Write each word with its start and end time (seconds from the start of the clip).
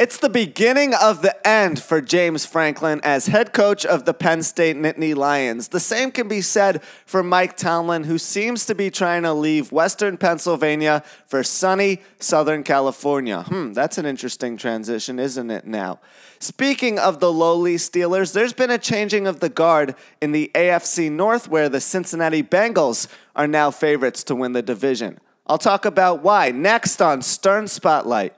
It's 0.00 0.16
the 0.16 0.30
beginning 0.30 0.94
of 0.94 1.20
the 1.20 1.46
end 1.46 1.78
for 1.78 2.00
James 2.00 2.46
Franklin 2.46 3.02
as 3.04 3.26
head 3.26 3.52
coach 3.52 3.84
of 3.84 4.06
the 4.06 4.14
Penn 4.14 4.42
State 4.42 4.74
Nittany 4.74 5.14
Lions. 5.14 5.68
The 5.68 5.78
same 5.78 6.10
can 6.10 6.26
be 6.26 6.40
said 6.40 6.82
for 7.04 7.22
Mike 7.22 7.54
Tomlin, 7.54 8.04
who 8.04 8.16
seems 8.16 8.64
to 8.64 8.74
be 8.74 8.90
trying 8.90 9.24
to 9.24 9.34
leave 9.34 9.72
Western 9.72 10.16
Pennsylvania 10.16 11.04
for 11.26 11.42
sunny 11.42 12.00
Southern 12.18 12.62
California. 12.62 13.42
Hmm, 13.42 13.74
that's 13.74 13.98
an 13.98 14.06
interesting 14.06 14.56
transition, 14.56 15.18
isn't 15.18 15.50
it 15.50 15.66
now? 15.66 16.00
Speaking 16.38 16.98
of 16.98 17.20
the 17.20 17.30
lowly 17.30 17.76
Steelers, 17.76 18.32
there's 18.32 18.54
been 18.54 18.70
a 18.70 18.78
changing 18.78 19.26
of 19.26 19.40
the 19.40 19.50
guard 19.50 19.94
in 20.22 20.32
the 20.32 20.50
AFC 20.54 21.12
North 21.12 21.46
where 21.46 21.68
the 21.68 21.78
Cincinnati 21.78 22.42
Bengals 22.42 23.06
are 23.36 23.46
now 23.46 23.70
favorites 23.70 24.24
to 24.24 24.34
win 24.34 24.54
the 24.54 24.62
division. 24.62 25.20
I'll 25.46 25.58
talk 25.58 25.84
about 25.84 26.22
why 26.22 26.52
next 26.52 27.02
on 27.02 27.20
Stern 27.20 27.68
Spotlight. 27.68 28.34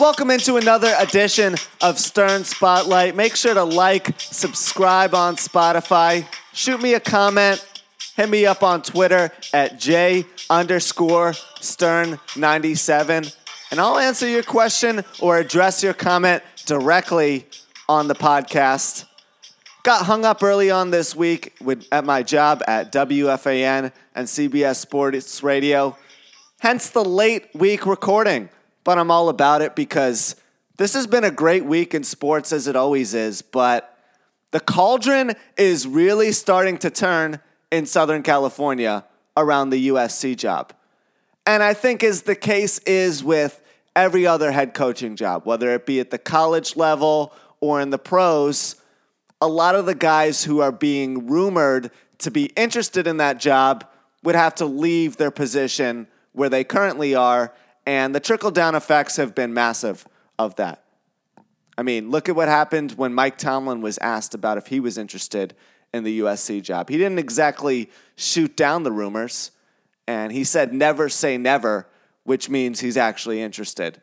Welcome 0.00 0.30
into 0.30 0.56
another 0.56 0.94
edition 0.98 1.54
of 1.82 1.98
Stern 1.98 2.44
Spotlight. 2.44 3.14
Make 3.14 3.36
sure 3.36 3.52
to 3.52 3.62
like, 3.62 4.18
subscribe 4.18 5.14
on 5.14 5.36
Spotify, 5.36 6.26
shoot 6.54 6.80
me 6.80 6.94
a 6.94 7.00
comment, 7.00 7.62
hit 8.16 8.30
me 8.30 8.46
up 8.46 8.62
on 8.62 8.80
Twitter 8.80 9.30
at 9.52 9.78
J 9.78 10.24
underscore 10.48 11.32
Stern97, 11.60 13.36
and 13.70 13.80
I'll 13.80 13.98
answer 13.98 14.26
your 14.26 14.42
question 14.42 15.04
or 15.20 15.36
address 15.36 15.82
your 15.82 15.92
comment 15.92 16.42
directly 16.64 17.44
on 17.86 18.08
the 18.08 18.14
podcast. 18.14 19.04
Got 19.82 20.06
hung 20.06 20.24
up 20.24 20.42
early 20.42 20.70
on 20.70 20.90
this 20.90 21.14
week 21.14 21.54
with, 21.60 21.86
at 21.92 22.06
my 22.06 22.22
job 22.22 22.62
at 22.66 22.92
WFAN 22.92 23.92
and 24.14 24.26
CBS 24.26 24.76
Sports 24.76 25.42
Radio, 25.42 25.98
hence 26.60 26.88
the 26.88 27.04
late 27.04 27.54
week 27.54 27.84
recording 27.84 28.48
but 28.84 28.98
I'm 28.98 29.10
all 29.10 29.28
about 29.28 29.62
it 29.62 29.74
because 29.74 30.36
this 30.76 30.94
has 30.94 31.06
been 31.06 31.24
a 31.24 31.30
great 31.30 31.64
week 31.64 31.94
in 31.94 32.04
sports 32.04 32.52
as 32.52 32.66
it 32.66 32.76
always 32.76 33.14
is, 33.14 33.42
but 33.42 33.96
the 34.50 34.60
cauldron 34.60 35.32
is 35.56 35.86
really 35.86 36.32
starting 36.32 36.78
to 36.78 36.90
turn 36.90 37.40
in 37.70 37.86
Southern 37.86 38.22
California 38.22 39.04
around 39.36 39.70
the 39.70 39.88
USC 39.88 40.36
job. 40.36 40.72
And 41.46 41.62
I 41.62 41.74
think 41.74 42.04
as 42.04 42.22
the 42.22 42.36
case 42.36 42.78
is 42.80 43.24
with 43.24 43.60
every 43.96 44.26
other 44.26 44.52
head 44.52 44.74
coaching 44.74 45.16
job, 45.16 45.44
whether 45.44 45.70
it 45.70 45.86
be 45.86 46.00
at 46.00 46.10
the 46.10 46.18
college 46.18 46.76
level 46.76 47.32
or 47.60 47.80
in 47.80 47.90
the 47.90 47.98
pros, 47.98 48.76
a 49.40 49.48
lot 49.48 49.74
of 49.74 49.86
the 49.86 49.94
guys 49.94 50.44
who 50.44 50.60
are 50.60 50.72
being 50.72 51.26
rumored 51.26 51.90
to 52.18 52.30
be 52.30 52.46
interested 52.56 53.06
in 53.06 53.16
that 53.16 53.40
job 53.40 53.84
would 54.22 54.34
have 54.34 54.54
to 54.56 54.66
leave 54.66 55.16
their 55.16 55.30
position 55.30 56.06
where 56.32 56.48
they 56.48 56.62
currently 56.62 57.14
are 57.14 57.52
and 57.86 58.14
the 58.14 58.20
trickle 58.20 58.50
down 58.50 58.74
effects 58.74 59.16
have 59.16 59.34
been 59.34 59.52
massive 59.52 60.06
of 60.38 60.56
that. 60.56 60.84
I 61.76 61.82
mean, 61.82 62.10
look 62.10 62.28
at 62.28 62.36
what 62.36 62.48
happened 62.48 62.92
when 62.92 63.14
Mike 63.14 63.38
Tomlin 63.38 63.80
was 63.80 63.98
asked 63.98 64.34
about 64.34 64.58
if 64.58 64.66
he 64.66 64.80
was 64.80 64.98
interested 64.98 65.54
in 65.92 66.04
the 66.04 66.20
USC 66.20 66.62
job. 66.62 66.88
He 66.88 66.98
didn't 66.98 67.18
exactly 67.18 67.90
shoot 68.16 68.56
down 68.56 68.82
the 68.82 68.92
rumors, 68.92 69.50
and 70.06 70.32
he 70.32 70.44
said 70.44 70.72
never 70.72 71.08
say 71.08 71.38
never, 71.38 71.86
which 72.24 72.48
means 72.48 72.80
he's 72.80 72.96
actually 72.96 73.40
interested. 73.40 74.00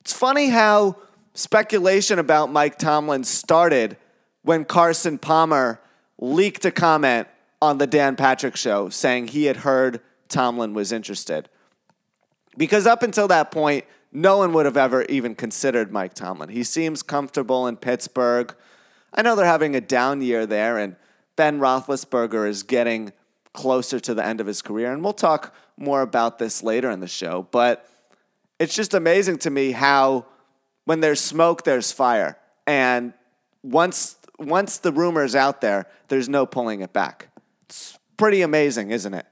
It's 0.00 0.12
funny 0.12 0.48
how 0.48 0.96
speculation 1.34 2.18
about 2.18 2.50
Mike 2.50 2.78
Tomlin 2.78 3.24
started 3.24 3.96
when 4.42 4.64
Carson 4.64 5.18
Palmer 5.18 5.80
leaked 6.18 6.64
a 6.64 6.70
comment 6.70 7.28
on 7.62 7.78
the 7.78 7.86
Dan 7.86 8.16
Patrick 8.16 8.56
show 8.56 8.88
saying 8.88 9.28
he 9.28 9.44
had 9.44 9.58
heard 9.58 10.00
Tomlin 10.28 10.74
was 10.74 10.92
interested. 10.92 11.48
Because 12.60 12.86
up 12.86 13.02
until 13.02 13.26
that 13.28 13.50
point, 13.50 13.86
no 14.12 14.36
one 14.36 14.52
would 14.52 14.66
have 14.66 14.76
ever 14.76 15.04
even 15.04 15.34
considered 15.34 15.90
Mike 15.90 16.12
Tomlin. 16.12 16.50
He 16.50 16.62
seems 16.62 17.02
comfortable 17.02 17.66
in 17.66 17.78
Pittsburgh. 17.78 18.54
I 19.14 19.22
know 19.22 19.34
they're 19.34 19.46
having 19.46 19.74
a 19.74 19.80
down 19.80 20.20
year 20.20 20.44
there, 20.44 20.76
and 20.76 20.96
Ben 21.36 21.58
Roethlisberger 21.58 22.46
is 22.46 22.62
getting 22.62 23.14
closer 23.54 23.98
to 24.00 24.12
the 24.12 24.22
end 24.22 24.42
of 24.42 24.46
his 24.46 24.60
career. 24.60 24.92
And 24.92 25.02
we'll 25.02 25.14
talk 25.14 25.54
more 25.78 26.02
about 26.02 26.38
this 26.38 26.62
later 26.62 26.90
in 26.90 27.00
the 27.00 27.08
show. 27.08 27.48
But 27.50 27.88
it's 28.58 28.74
just 28.74 28.92
amazing 28.92 29.38
to 29.38 29.48
me 29.48 29.72
how 29.72 30.26
when 30.84 31.00
there's 31.00 31.18
smoke, 31.18 31.64
there's 31.64 31.92
fire. 31.92 32.36
And 32.66 33.14
once 33.62 34.16
once 34.38 34.76
the 34.76 34.92
rumor 34.92 35.24
is 35.24 35.34
out 35.34 35.62
there, 35.62 35.86
there's 36.08 36.28
no 36.28 36.44
pulling 36.44 36.82
it 36.82 36.92
back. 36.92 37.28
It's 37.70 37.98
pretty 38.18 38.42
amazing, 38.42 38.90
isn't 38.90 39.14
it? 39.14 39.24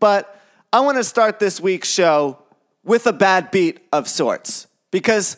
But 0.00 0.36
I 0.72 0.80
want 0.80 0.98
to 0.98 1.04
start 1.04 1.38
this 1.40 1.60
week's 1.60 1.88
show 1.88 2.39
with 2.84 3.06
a 3.06 3.12
bad 3.12 3.50
beat 3.50 3.80
of 3.92 4.08
sorts 4.08 4.66
because 4.90 5.36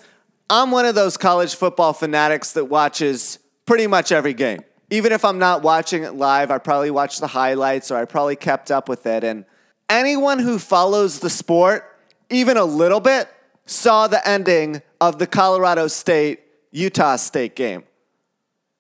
I'm 0.49 0.71
one 0.71 0.87
of 0.87 0.95
those 0.95 1.17
college 1.17 1.55
football 1.55 1.93
fanatics 1.93 2.53
that 2.53 2.67
watches 2.67 3.39
pretty 3.67 3.87
much 3.87 4.13
every 4.13 4.35
game. 4.35 4.61
Even 4.91 5.13
if 5.13 5.25
I'm 5.25 5.39
not 5.39 5.63
watching 5.63 6.03
it 6.03 6.15
live, 6.15 6.51
I 6.51 6.59
probably 6.59 6.91
watch 6.91 7.19
the 7.19 7.27
highlights 7.27 7.91
or 7.91 7.97
I 7.97 8.05
probably 8.05 8.37
kept 8.37 8.71
up 8.71 8.89
with 8.89 9.07
it. 9.07 9.25
And 9.25 9.47
anyone 9.89 10.39
who 10.39 10.59
follows 10.59 11.21
the 11.21 11.31
sport, 11.31 11.85
even 12.29 12.57
a 12.57 12.65
little 12.65 13.01
bit, 13.01 13.29
saw 13.65 14.07
the 14.07 14.27
ending 14.29 14.83
of 15.01 15.19
the 15.19 15.27
Colorado 15.27 15.87
State 15.87 16.41
Utah 16.71 17.17
State 17.17 17.57
game. 17.57 17.85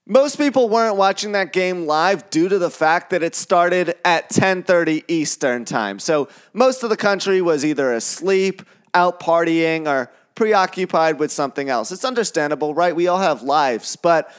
Most 0.06 0.36
people 0.36 0.68
weren't 0.68 0.96
watching 0.96 1.32
that 1.32 1.52
game 1.52 1.86
live 1.86 2.28
due 2.28 2.48
to 2.48 2.58
the 2.58 2.70
fact 2.70 3.10
that 3.10 3.22
it 3.22 3.36
started 3.36 3.94
at 4.04 4.30
10:30 4.30 5.04
Eastern 5.06 5.64
time. 5.64 6.00
So 6.00 6.28
most 6.52 6.82
of 6.82 6.90
the 6.90 6.96
country 6.96 7.40
was 7.40 7.64
either 7.64 7.92
asleep, 7.92 8.62
out 8.94 9.20
partying 9.20 9.86
or 9.86 10.10
preoccupied 10.34 11.20
with 11.20 11.30
something 11.30 11.68
else. 11.68 11.92
It's 11.92 12.04
understandable, 12.04 12.74
right? 12.74 12.96
We 12.96 13.06
all 13.06 13.20
have 13.20 13.42
lives, 13.42 13.94
but 13.94 14.34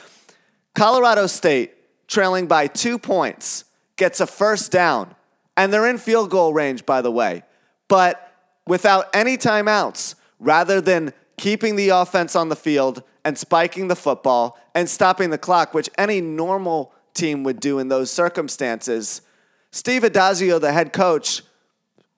Colorado 0.74 1.26
State 1.26 1.72
trailing 2.08 2.46
by 2.46 2.66
2 2.66 2.98
points 2.98 3.64
gets 3.96 4.20
a 4.20 4.26
first 4.26 4.70
down 4.70 5.14
and 5.56 5.72
they're 5.72 5.86
in 5.86 5.96
field 5.96 6.28
goal 6.30 6.52
range 6.52 6.84
by 6.84 7.00
the 7.00 7.10
way. 7.10 7.42
But 7.88 8.32
without 8.66 9.08
any 9.14 9.38
timeouts, 9.38 10.14
rather 10.38 10.80
than 10.82 11.14
keeping 11.38 11.76
the 11.76 11.88
offense 11.88 12.36
on 12.36 12.50
the 12.50 12.56
field 12.56 13.02
and 13.24 13.38
spiking 13.38 13.88
the 13.88 13.96
football 13.96 14.58
and 14.74 14.88
stopping 14.88 15.30
the 15.30 15.38
clock, 15.38 15.74
which 15.74 15.88
any 15.96 16.20
normal 16.20 16.92
team 17.14 17.42
would 17.44 17.60
do 17.60 17.78
in 17.78 17.88
those 17.88 18.10
circumstances. 18.10 19.22
Steve 19.70 20.02
Addazio, 20.02 20.60
the 20.60 20.72
head 20.72 20.92
coach, 20.92 21.42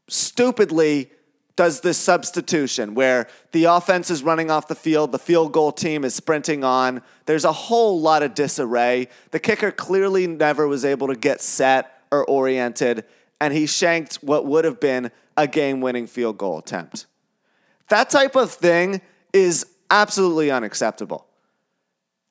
stupidly 0.09 1.11
does 1.57 1.81
this 1.81 1.97
substitution 1.97 2.95
where 2.95 3.27
the 3.53 3.65
offense 3.65 4.11
is 4.11 4.23
running 4.23 4.51
off 4.51 4.69
the 4.69 4.75
field, 4.75 5.11
the 5.11 5.19
field 5.19 5.53
goal 5.53 5.73
team 5.73 6.05
is 6.05 6.15
sprinting 6.15 6.63
on. 6.63 7.01
There's 7.25 7.47
a 7.47 7.53
whole 7.53 8.01
lot 8.01 8.23
of 8.23 8.35
disarray. 8.35 9.09
The 9.31 9.41
kicker 9.41 9.71
clearly 9.71 10.27
never 10.27 10.69
was 10.69 10.85
able 10.85 11.07
to 11.09 11.17
get 11.17 11.41
set 11.41 12.03
or 12.13 12.29
oriented, 12.29 13.05
and 13.41 13.55
he 13.55 13.67
shanked 13.67 14.17
what 14.17 14.45
would 14.45 14.67
have 14.67 14.81
been 14.81 15.11
a 15.37 15.47
game 15.47 15.81
winning 15.81 16.07
field 16.07 16.37
goal 16.37 16.59
attempt. 16.59 17.07
That 17.89 18.11
type 18.11 18.37
of 18.37 18.53
thing 18.53 19.01
is 19.33 19.67
absolutely 19.91 20.51
unacceptable. 20.51 21.27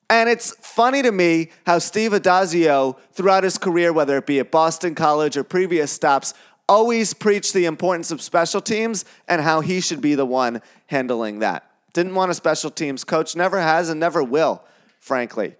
And 0.08 0.28
it's 0.28 0.54
funny 0.60 1.02
to 1.02 1.10
me 1.10 1.50
how 1.66 1.78
Steve 1.78 2.12
Addazio, 2.12 2.96
throughout 3.12 3.44
his 3.44 3.58
career, 3.58 3.92
whether 3.92 4.16
it 4.18 4.26
be 4.26 4.38
at 4.38 4.52
Boston 4.52 4.94
College 4.94 5.36
or 5.36 5.42
previous 5.42 5.90
stops, 5.90 6.32
always 6.68 7.12
preached 7.12 7.52
the 7.52 7.64
importance 7.64 8.10
of 8.10 8.22
special 8.22 8.60
teams 8.60 9.04
and 9.28 9.40
how 9.42 9.60
he 9.60 9.80
should 9.80 10.00
be 10.00 10.14
the 10.14 10.26
one 10.26 10.62
handling 10.86 11.40
that. 11.40 11.68
Didn't 11.92 12.14
want 12.14 12.30
a 12.30 12.34
special 12.34 12.70
teams 12.70 13.04
coach, 13.04 13.34
never 13.34 13.60
has 13.60 13.88
and 13.88 13.98
never 13.98 14.22
will, 14.22 14.62
frankly. 15.00 15.56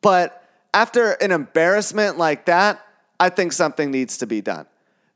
But 0.00 0.44
after 0.74 1.12
an 1.12 1.32
embarrassment 1.32 2.18
like 2.18 2.46
that, 2.46 2.84
I 3.18 3.28
think 3.28 3.52
something 3.52 3.90
needs 3.90 4.18
to 4.18 4.26
be 4.26 4.40
done. 4.40 4.66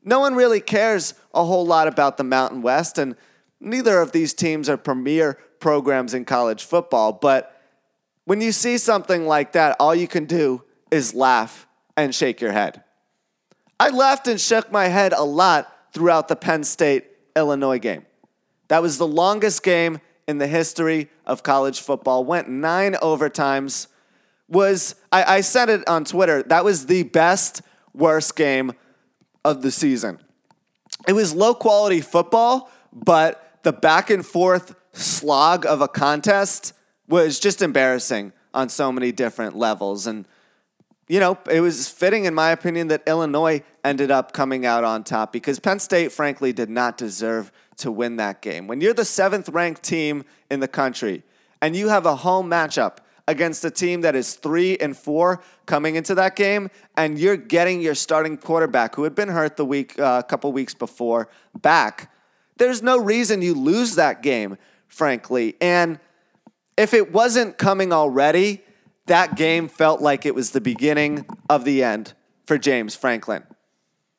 No 0.03 0.19
one 0.19 0.35
really 0.35 0.61
cares 0.61 1.13
a 1.33 1.43
whole 1.43 1.65
lot 1.65 1.87
about 1.87 2.17
the 2.17 2.23
Mountain 2.23 2.61
West, 2.61 2.97
and 2.97 3.15
neither 3.59 3.99
of 3.99 4.11
these 4.11 4.33
teams 4.33 4.69
are 4.69 4.77
premier 4.77 5.37
programs 5.59 6.13
in 6.13 6.25
college 6.25 6.63
football. 6.63 7.13
But 7.13 7.61
when 8.25 8.41
you 8.41 8.51
see 8.51 8.77
something 8.77 9.25
like 9.25 9.53
that, 9.53 9.75
all 9.79 9.95
you 9.95 10.07
can 10.07 10.25
do 10.25 10.63
is 10.91 11.13
laugh 11.13 11.67
and 11.95 12.13
shake 12.13 12.41
your 12.41 12.51
head. 12.51 12.83
I 13.79 13.89
laughed 13.89 14.27
and 14.27 14.39
shook 14.39 14.71
my 14.71 14.87
head 14.87 15.13
a 15.13 15.23
lot 15.23 15.71
throughout 15.93 16.27
the 16.27 16.35
Penn 16.35 16.63
State 16.63 17.05
Illinois 17.35 17.79
game. 17.79 18.05
That 18.67 18.81
was 18.81 18.97
the 18.97 19.07
longest 19.07 19.63
game 19.63 19.99
in 20.27 20.39
the 20.39 20.47
history 20.47 21.09
of 21.25 21.43
college 21.43 21.79
football. 21.79 22.25
Went 22.25 22.49
nine 22.49 22.93
overtimes. 22.93 23.87
Was 24.49 24.95
I, 25.11 25.37
I 25.37 25.41
said 25.41 25.69
it 25.69 25.87
on 25.87 26.05
Twitter. 26.05 26.43
That 26.43 26.65
was 26.65 26.85
the 26.87 27.03
best 27.03 27.61
worst 27.93 28.35
game 28.35 28.73
of 29.43 29.61
the 29.61 29.71
season. 29.71 30.19
It 31.07 31.13
was 31.13 31.33
low 31.33 31.53
quality 31.53 32.01
football, 32.01 32.69
but 32.93 33.59
the 33.63 33.73
back 33.73 34.09
and 34.09 34.25
forth 34.25 34.75
slog 34.97 35.65
of 35.65 35.81
a 35.81 35.87
contest 35.87 36.73
was 37.07 37.39
just 37.39 37.61
embarrassing 37.61 38.33
on 38.53 38.69
so 38.69 38.91
many 38.91 39.11
different 39.11 39.55
levels. 39.55 40.07
And 40.07 40.27
you 41.07 41.21
know, 41.21 41.37
it 41.49 41.61
was 41.61 41.87
fitting, 41.87 42.25
in 42.25 42.33
my 42.33 42.51
opinion, 42.51 42.89
that 42.89 43.03
Illinois 43.07 43.63
ended 43.83 44.11
up 44.11 44.33
coming 44.33 44.65
out 44.65 44.83
on 44.83 45.03
top 45.05 45.31
because 45.31 45.57
Penn 45.57 45.79
State, 45.79 46.11
frankly, 46.11 46.51
did 46.51 46.69
not 46.69 46.97
deserve 46.97 47.51
to 47.77 47.91
win 47.91 48.17
that 48.17 48.41
game. 48.41 48.67
When 48.67 48.81
you're 48.81 48.93
the 48.93 49.05
seventh 49.05 49.47
ranked 49.49 49.83
team 49.83 50.25
in 50.51 50.59
the 50.59 50.67
country 50.67 51.23
and 51.61 51.75
you 51.75 51.87
have 51.87 52.05
a 52.05 52.15
home 52.15 52.49
matchup 52.49 52.97
against 53.27 53.63
a 53.63 53.71
team 53.71 54.01
that 54.01 54.15
is 54.15 54.35
three 54.35 54.77
and 54.77 54.97
four 54.97 55.41
coming 55.65 55.95
into 55.95 56.15
that 56.15 56.35
game, 56.35 56.69
and 56.95 57.19
you're 57.19 57.37
getting 57.37 57.81
your 57.81 57.95
starting 57.95 58.37
quarterback 58.37 58.95
who 58.95 59.03
had 59.03 59.15
been 59.15 59.29
hurt 59.29 59.57
the 59.57 59.65
week, 59.65 59.97
a 59.97 60.05
uh, 60.05 60.21
couple 60.21 60.51
weeks 60.51 60.73
before, 60.73 61.29
back, 61.61 62.11
there's 62.57 62.81
no 62.81 62.97
reason 62.97 63.41
you 63.41 63.53
lose 63.53 63.95
that 63.95 64.21
game, 64.23 64.57
frankly. 64.87 65.55
And 65.61 65.99
if 66.77 66.93
it 66.93 67.11
wasn't 67.11 67.57
coming 67.57 67.91
already, 67.91 68.63
that 69.07 69.35
game 69.35 69.67
felt 69.67 70.01
like 70.01 70.25
it 70.25 70.35
was 70.35 70.51
the 70.51 70.61
beginning 70.61 71.25
of 71.49 71.63
the 71.65 71.83
end 71.83 72.13
for 72.45 72.57
James 72.57 72.95
Franklin. 72.95 73.43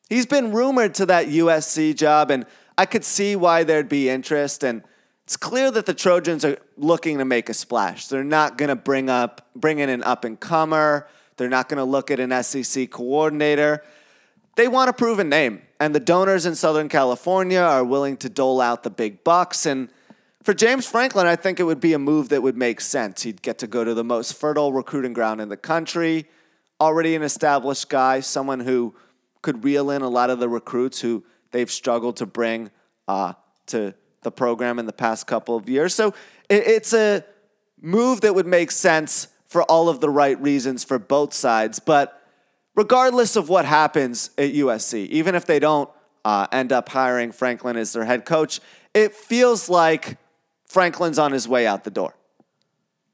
He's 0.09 0.25
been 0.25 0.51
rumored 0.51 0.95
to 0.95 1.05
that 1.05 1.27
USC 1.27 1.95
job, 1.95 2.31
and 2.31 2.45
I 2.77 2.85
could 2.85 3.05
see 3.05 3.35
why 3.35 3.63
there'd 3.63 3.89
be 3.89 4.09
interest. 4.09 4.63
And 4.63 4.83
it's 5.23 5.37
clear 5.37 5.69
that 5.69 5.85
the 5.85 5.93
Trojans 5.93 6.43
are 6.43 6.57
looking 6.75 7.19
to 7.19 7.25
make 7.25 7.49
a 7.49 7.53
splash. 7.53 8.07
They're 8.07 8.23
not 8.23 8.57
going 8.57 8.69
to 8.69 8.75
bring 8.75 9.09
up 9.09 9.47
bring 9.55 9.79
in 9.79 9.89
an 9.89 10.03
up 10.03 10.25
and 10.25 10.39
comer. 10.39 11.07
They're 11.37 11.49
not 11.49 11.69
going 11.69 11.77
to 11.77 11.83
look 11.83 12.09
at 12.09 12.19
an 12.19 12.43
SEC 12.43 12.89
coordinator. 12.89 13.83
They 14.55 14.67
want 14.67 14.89
a 14.89 14.93
proven 14.93 15.29
name, 15.29 15.61
and 15.79 15.93
the 15.93 15.99
donors 15.99 16.45
in 16.45 16.55
Southern 16.55 16.89
California 16.89 17.61
are 17.61 17.83
willing 17.83 18.17
to 18.17 18.29
dole 18.29 18.59
out 18.59 18.83
the 18.83 18.89
big 18.89 19.23
bucks. 19.23 19.65
And 19.65 19.89
for 20.43 20.53
James 20.53 20.87
Franklin, 20.87 21.27
I 21.27 21.35
think 21.35 21.59
it 21.59 21.63
would 21.63 21.81
be 21.81 21.93
a 21.93 21.99
move 21.99 22.29
that 22.29 22.41
would 22.41 22.55
make 22.55 22.79
sense. 22.79 23.23
He'd 23.23 23.41
get 23.41 23.57
to 23.59 23.67
go 23.67 23.83
to 23.83 23.93
the 23.93 24.03
most 24.03 24.33
fertile 24.33 24.71
recruiting 24.71 25.13
ground 25.13 25.41
in 25.41 25.49
the 25.49 25.57
country, 25.57 26.27
already 26.79 27.15
an 27.15 27.23
established 27.23 27.89
guy, 27.89 28.21
someone 28.21 28.61
who 28.61 28.95
could 29.41 29.63
reel 29.63 29.91
in 29.91 30.01
a 30.01 30.07
lot 30.07 30.29
of 30.29 30.39
the 30.39 30.47
recruits 30.47 31.01
who 31.01 31.23
they've 31.51 31.69
struggled 31.69 32.17
to 32.17 32.25
bring 32.25 32.71
uh, 33.07 33.33
to 33.67 33.93
the 34.21 34.31
program 34.31 34.79
in 34.79 34.85
the 34.85 34.93
past 34.93 35.27
couple 35.27 35.55
of 35.55 35.67
years. 35.67 35.93
So 35.93 36.09
it, 36.49 36.67
it's 36.67 36.93
a 36.93 37.23
move 37.81 38.21
that 38.21 38.33
would 38.33 38.47
make 38.47 38.71
sense 38.71 39.27
for 39.45 39.63
all 39.63 39.89
of 39.89 39.99
the 39.99 40.09
right 40.09 40.39
reasons 40.41 40.83
for 40.83 40.99
both 40.99 41.33
sides. 41.33 41.79
But 41.79 42.21
regardless 42.75 43.35
of 43.35 43.49
what 43.49 43.65
happens 43.65 44.29
at 44.37 44.53
USC, 44.53 45.07
even 45.07 45.35
if 45.35 45.45
they 45.45 45.59
don't 45.59 45.89
uh, 46.23 46.47
end 46.51 46.71
up 46.71 46.89
hiring 46.89 47.31
Franklin 47.31 47.75
as 47.75 47.93
their 47.93 48.05
head 48.05 48.25
coach, 48.25 48.59
it 48.93 49.13
feels 49.13 49.69
like 49.69 50.17
Franklin's 50.69 51.19
on 51.19 51.31
his 51.31 51.47
way 51.47 51.67
out 51.67 51.83
the 51.83 51.91
door. 51.91 52.15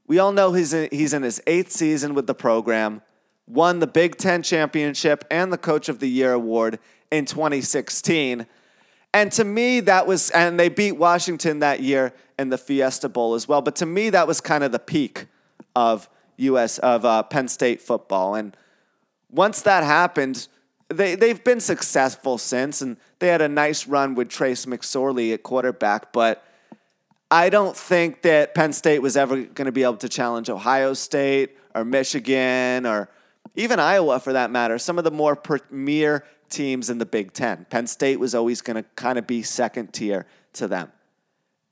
We 0.07 0.19
all 0.19 0.31
know 0.31 0.53
he's 0.53 0.73
in, 0.73 0.89
he's 0.91 1.13
in 1.13 1.23
his 1.23 1.41
eighth 1.47 1.71
season 1.71 2.13
with 2.13 2.27
the 2.27 2.35
program, 2.35 3.01
won 3.47 3.79
the 3.79 3.87
Big 3.87 4.17
Ten 4.17 4.43
championship 4.43 5.25
and 5.31 5.51
the 5.51 5.57
Coach 5.57 5.89
of 5.89 5.99
the 5.99 6.09
Year 6.09 6.33
award 6.33 6.77
in 7.09 7.25
2016. 7.25 8.45
And 9.13 9.31
to 9.31 9.43
me, 9.45 9.79
that 9.79 10.05
was, 10.05 10.29
and 10.31 10.59
they 10.59 10.67
beat 10.67 10.91
Washington 10.93 11.59
that 11.59 11.79
year 11.79 12.13
in 12.37 12.49
the 12.49 12.57
Fiesta 12.57 13.07
Bowl 13.07 13.33
as 13.33 13.47
well. 13.47 13.61
But 13.61 13.77
to 13.77 13.85
me, 13.85 14.09
that 14.09 14.27
was 14.27 14.41
kind 14.41 14.63
of 14.63 14.73
the 14.73 14.79
peak 14.79 15.27
of 15.75 16.09
U.S. 16.37 16.77
of 16.79 17.05
uh, 17.05 17.23
Penn 17.23 17.47
State 17.47 17.81
football. 17.81 18.35
And 18.35 18.55
once 19.31 19.61
that 19.61 19.83
happened, 19.83 20.49
they 20.89 21.15
they've 21.15 21.43
been 21.43 21.61
successful 21.61 22.37
since, 22.37 22.81
and 22.81 22.97
they 23.19 23.27
had 23.27 23.41
a 23.41 23.47
nice 23.47 23.87
run 23.87 24.13
with 24.13 24.29
Trace 24.29 24.65
McSorley 24.65 25.33
at 25.33 25.43
quarterback. 25.43 26.11
But 26.11 26.43
I 27.31 27.49
don't 27.49 27.75
think 27.75 28.21
that 28.21 28.53
Penn 28.53 28.71
State 28.71 29.01
was 29.01 29.17
ever 29.17 29.35
going 29.43 29.65
to 29.65 29.71
be 29.71 29.83
able 29.83 29.97
to 29.97 30.09
challenge 30.09 30.49
Ohio 30.49 30.93
State 30.93 31.57
or 31.73 31.83
Michigan 31.83 32.85
or 32.85 33.09
even 33.55 33.79
Iowa 33.79 34.19
for 34.19 34.33
that 34.33 34.51
matter. 34.51 34.77
Some 34.77 34.97
of 34.97 35.03
the 35.03 35.11
more 35.11 35.35
premier 35.35 36.23
teams 36.49 36.89
in 36.89 36.97
the 36.99 37.05
Big 37.05 37.33
Ten. 37.33 37.65
Penn 37.69 37.87
State 37.87 38.19
was 38.19 38.35
always 38.35 38.61
going 38.61 38.81
to 38.81 38.87
kind 38.95 39.17
of 39.17 39.25
be 39.25 39.41
second 39.41 39.93
tier 39.93 40.25
to 40.53 40.67
them. 40.67 40.91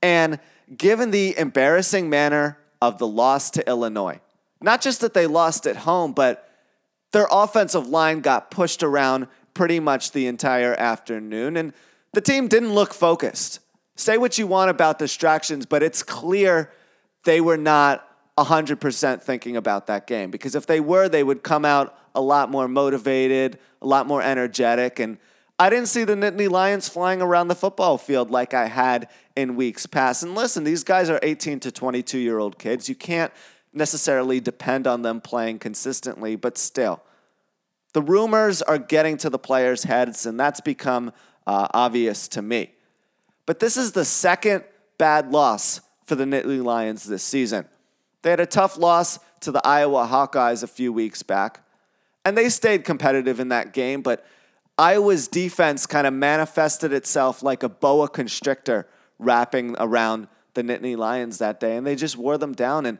And 0.02 0.40
given 0.76 1.10
the 1.10 1.36
embarrassing 1.38 2.10
manner 2.10 2.58
of 2.82 2.98
the 2.98 3.06
loss 3.06 3.50
to 3.50 3.68
Illinois, 3.68 4.20
not 4.60 4.80
just 4.80 5.00
that 5.00 5.14
they 5.14 5.26
lost 5.26 5.66
at 5.66 5.76
home, 5.76 6.12
but 6.12 6.50
their 7.12 7.28
offensive 7.30 7.86
line 7.86 8.20
got 8.20 8.50
pushed 8.50 8.82
around 8.82 9.28
pretty 9.54 9.78
much 9.78 10.10
the 10.10 10.26
entire 10.26 10.74
afternoon, 10.74 11.56
and 11.56 11.72
the 12.12 12.20
team 12.20 12.48
didn't 12.48 12.74
look 12.74 12.92
focused. 12.92 13.60
Say 13.96 14.18
what 14.18 14.38
you 14.38 14.46
want 14.46 14.70
about 14.70 14.98
distractions, 14.98 15.66
but 15.66 15.82
it's 15.82 16.02
clear 16.02 16.70
they 17.24 17.40
were 17.40 17.56
not 17.56 18.08
100% 18.36 19.22
thinking 19.22 19.56
about 19.56 19.86
that 19.86 20.06
game 20.06 20.30
because 20.30 20.54
if 20.54 20.66
they 20.66 20.80
were, 20.80 21.08
they 21.08 21.22
would 21.22 21.42
come 21.42 21.64
out 21.64 21.96
a 22.14 22.20
lot 22.20 22.50
more 22.50 22.66
motivated, 22.66 23.58
a 23.80 23.86
lot 23.86 24.06
more 24.06 24.22
energetic. 24.22 24.98
And 24.98 25.18
I 25.58 25.70
didn't 25.70 25.86
see 25.86 26.02
the 26.02 26.14
Nittany 26.14 26.50
Lions 26.50 26.88
flying 26.88 27.22
around 27.22 27.48
the 27.48 27.54
football 27.54 27.96
field 27.96 28.30
like 28.30 28.54
I 28.54 28.66
had 28.66 29.08
in 29.36 29.54
weeks 29.54 29.86
past. 29.86 30.24
And 30.24 30.34
listen, 30.34 30.64
these 30.64 30.82
guys 30.82 31.08
are 31.08 31.20
18 31.22 31.60
to 31.60 31.70
22 31.70 32.18
year 32.18 32.38
old 32.38 32.58
kids. 32.58 32.88
You 32.88 32.96
can't 32.96 33.32
necessarily 33.72 34.40
depend 34.40 34.86
on 34.86 35.02
them 35.02 35.20
playing 35.20 35.60
consistently, 35.60 36.34
but 36.36 36.58
still. 36.58 37.02
The 37.92 38.02
rumors 38.02 38.62
are 38.62 38.78
getting 38.78 39.16
to 39.18 39.30
the 39.30 39.38
players' 39.38 39.84
heads, 39.84 40.26
and 40.26 40.38
that's 40.38 40.60
become 40.60 41.12
uh, 41.46 41.68
obvious 41.72 42.26
to 42.28 42.42
me. 42.42 42.73
But 43.46 43.60
this 43.60 43.76
is 43.76 43.92
the 43.92 44.04
second 44.04 44.64
bad 44.98 45.32
loss 45.32 45.80
for 46.06 46.14
the 46.14 46.24
Nittany 46.24 46.62
Lions 46.62 47.04
this 47.04 47.22
season. 47.22 47.66
They 48.22 48.30
had 48.30 48.40
a 48.40 48.46
tough 48.46 48.78
loss 48.78 49.18
to 49.40 49.52
the 49.52 49.66
Iowa 49.66 50.08
Hawkeyes 50.10 50.62
a 50.62 50.66
few 50.66 50.92
weeks 50.92 51.22
back, 51.22 51.60
and 52.24 52.36
they 52.36 52.48
stayed 52.48 52.84
competitive 52.84 53.38
in 53.38 53.48
that 53.48 53.72
game, 53.72 54.00
but 54.00 54.24
Iowa's 54.78 55.28
defense 55.28 55.86
kind 55.86 56.06
of 56.06 56.14
manifested 56.14 56.92
itself 56.92 57.42
like 57.42 57.62
a 57.62 57.68
boa 57.68 58.08
constrictor 58.08 58.88
wrapping 59.18 59.76
around 59.78 60.26
the 60.54 60.62
Nittany 60.62 60.96
Lions 60.96 61.38
that 61.38 61.60
day, 61.60 61.76
and 61.76 61.86
they 61.86 61.94
just 61.94 62.16
wore 62.16 62.38
them 62.38 62.52
down. 62.52 62.86
And 62.86 62.98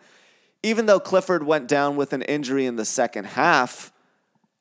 even 0.63 0.87
though 0.87 1.01
Clifford 1.01 1.45
went 1.45 1.67
down 1.67 1.97
with 1.97 2.13
an 2.13 2.23
injury 2.23 2.67
in 2.67 2.77
the 2.77 2.85
second 2.85 3.25
half, 3.25 3.93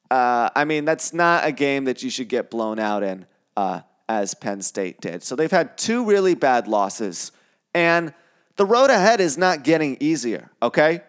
uh, 0.10 0.50
I 0.56 0.66
mean, 0.66 0.86
that's 0.86 1.14
not 1.14 1.46
a 1.46 1.52
game 1.52 1.86
that 1.86 2.04
you 2.04 2.10
should 2.10 2.30
get 2.30 2.50
blown 2.50 2.80
out 2.80 3.04
in 3.04 3.26
uh, 3.58 3.82
as 4.21 4.33
Penn 4.33 4.62
State 4.62 5.01
did. 5.01 5.24
So 5.24 5.36
they've 5.36 5.51
had 5.51 5.77
two 5.77 6.06
really 6.06 6.36
bad 6.36 6.68
losses, 6.68 7.31
and 7.74 8.13
the 8.56 8.65
road 8.65 8.89
ahead 8.89 9.19
is 9.19 9.38
not 9.38 9.63
getting 9.63 9.98
easier, 10.00 10.51
okay? 10.62 11.01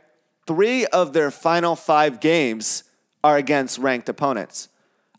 Three 0.47 0.87
of 0.87 1.13
their 1.13 1.31
final 1.31 1.77
five 1.77 2.21
games 2.21 2.85
are 3.23 3.37
against 3.37 3.79
ranked 3.79 4.09
opponents. 4.09 4.69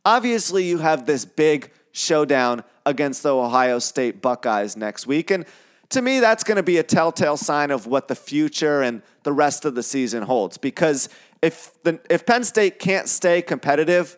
Obviously, 0.03 0.63
you 0.63 0.79
have 0.79 1.05
this 1.05 1.25
big 1.25 1.71
showdown 1.91 2.63
against 2.85 3.23
the 3.23 3.35
Ohio 3.35 3.79
State 3.79 4.21
Buckeyes 4.21 4.77
next 4.77 5.07
week. 5.07 5.31
And 5.31 5.45
to 5.89 6.01
me, 6.01 6.19
that's 6.19 6.43
going 6.43 6.57
to 6.57 6.63
be 6.63 6.77
a 6.77 6.83
telltale 6.83 7.37
sign 7.37 7.71
of 7.71 7.87
what 7.87 8.07
the 8.07 8.15
future 8.15 8.81
and 8.81 9.01
the 9.23 9.31
rest 9.31 9.65
of 9.65 9.73
the 9.75 9.83
season 9.83 10.23
holds. 10.23 10.57
Because 10.57 11.09
if, 11.41 11.71
the, 11.83 11.99
if 12.09 12.25
Penn 12.25 12.43
State 12.43 12.79
can't 12.79 13.07
stay 13.07 13.41
competitive 13.41 14.17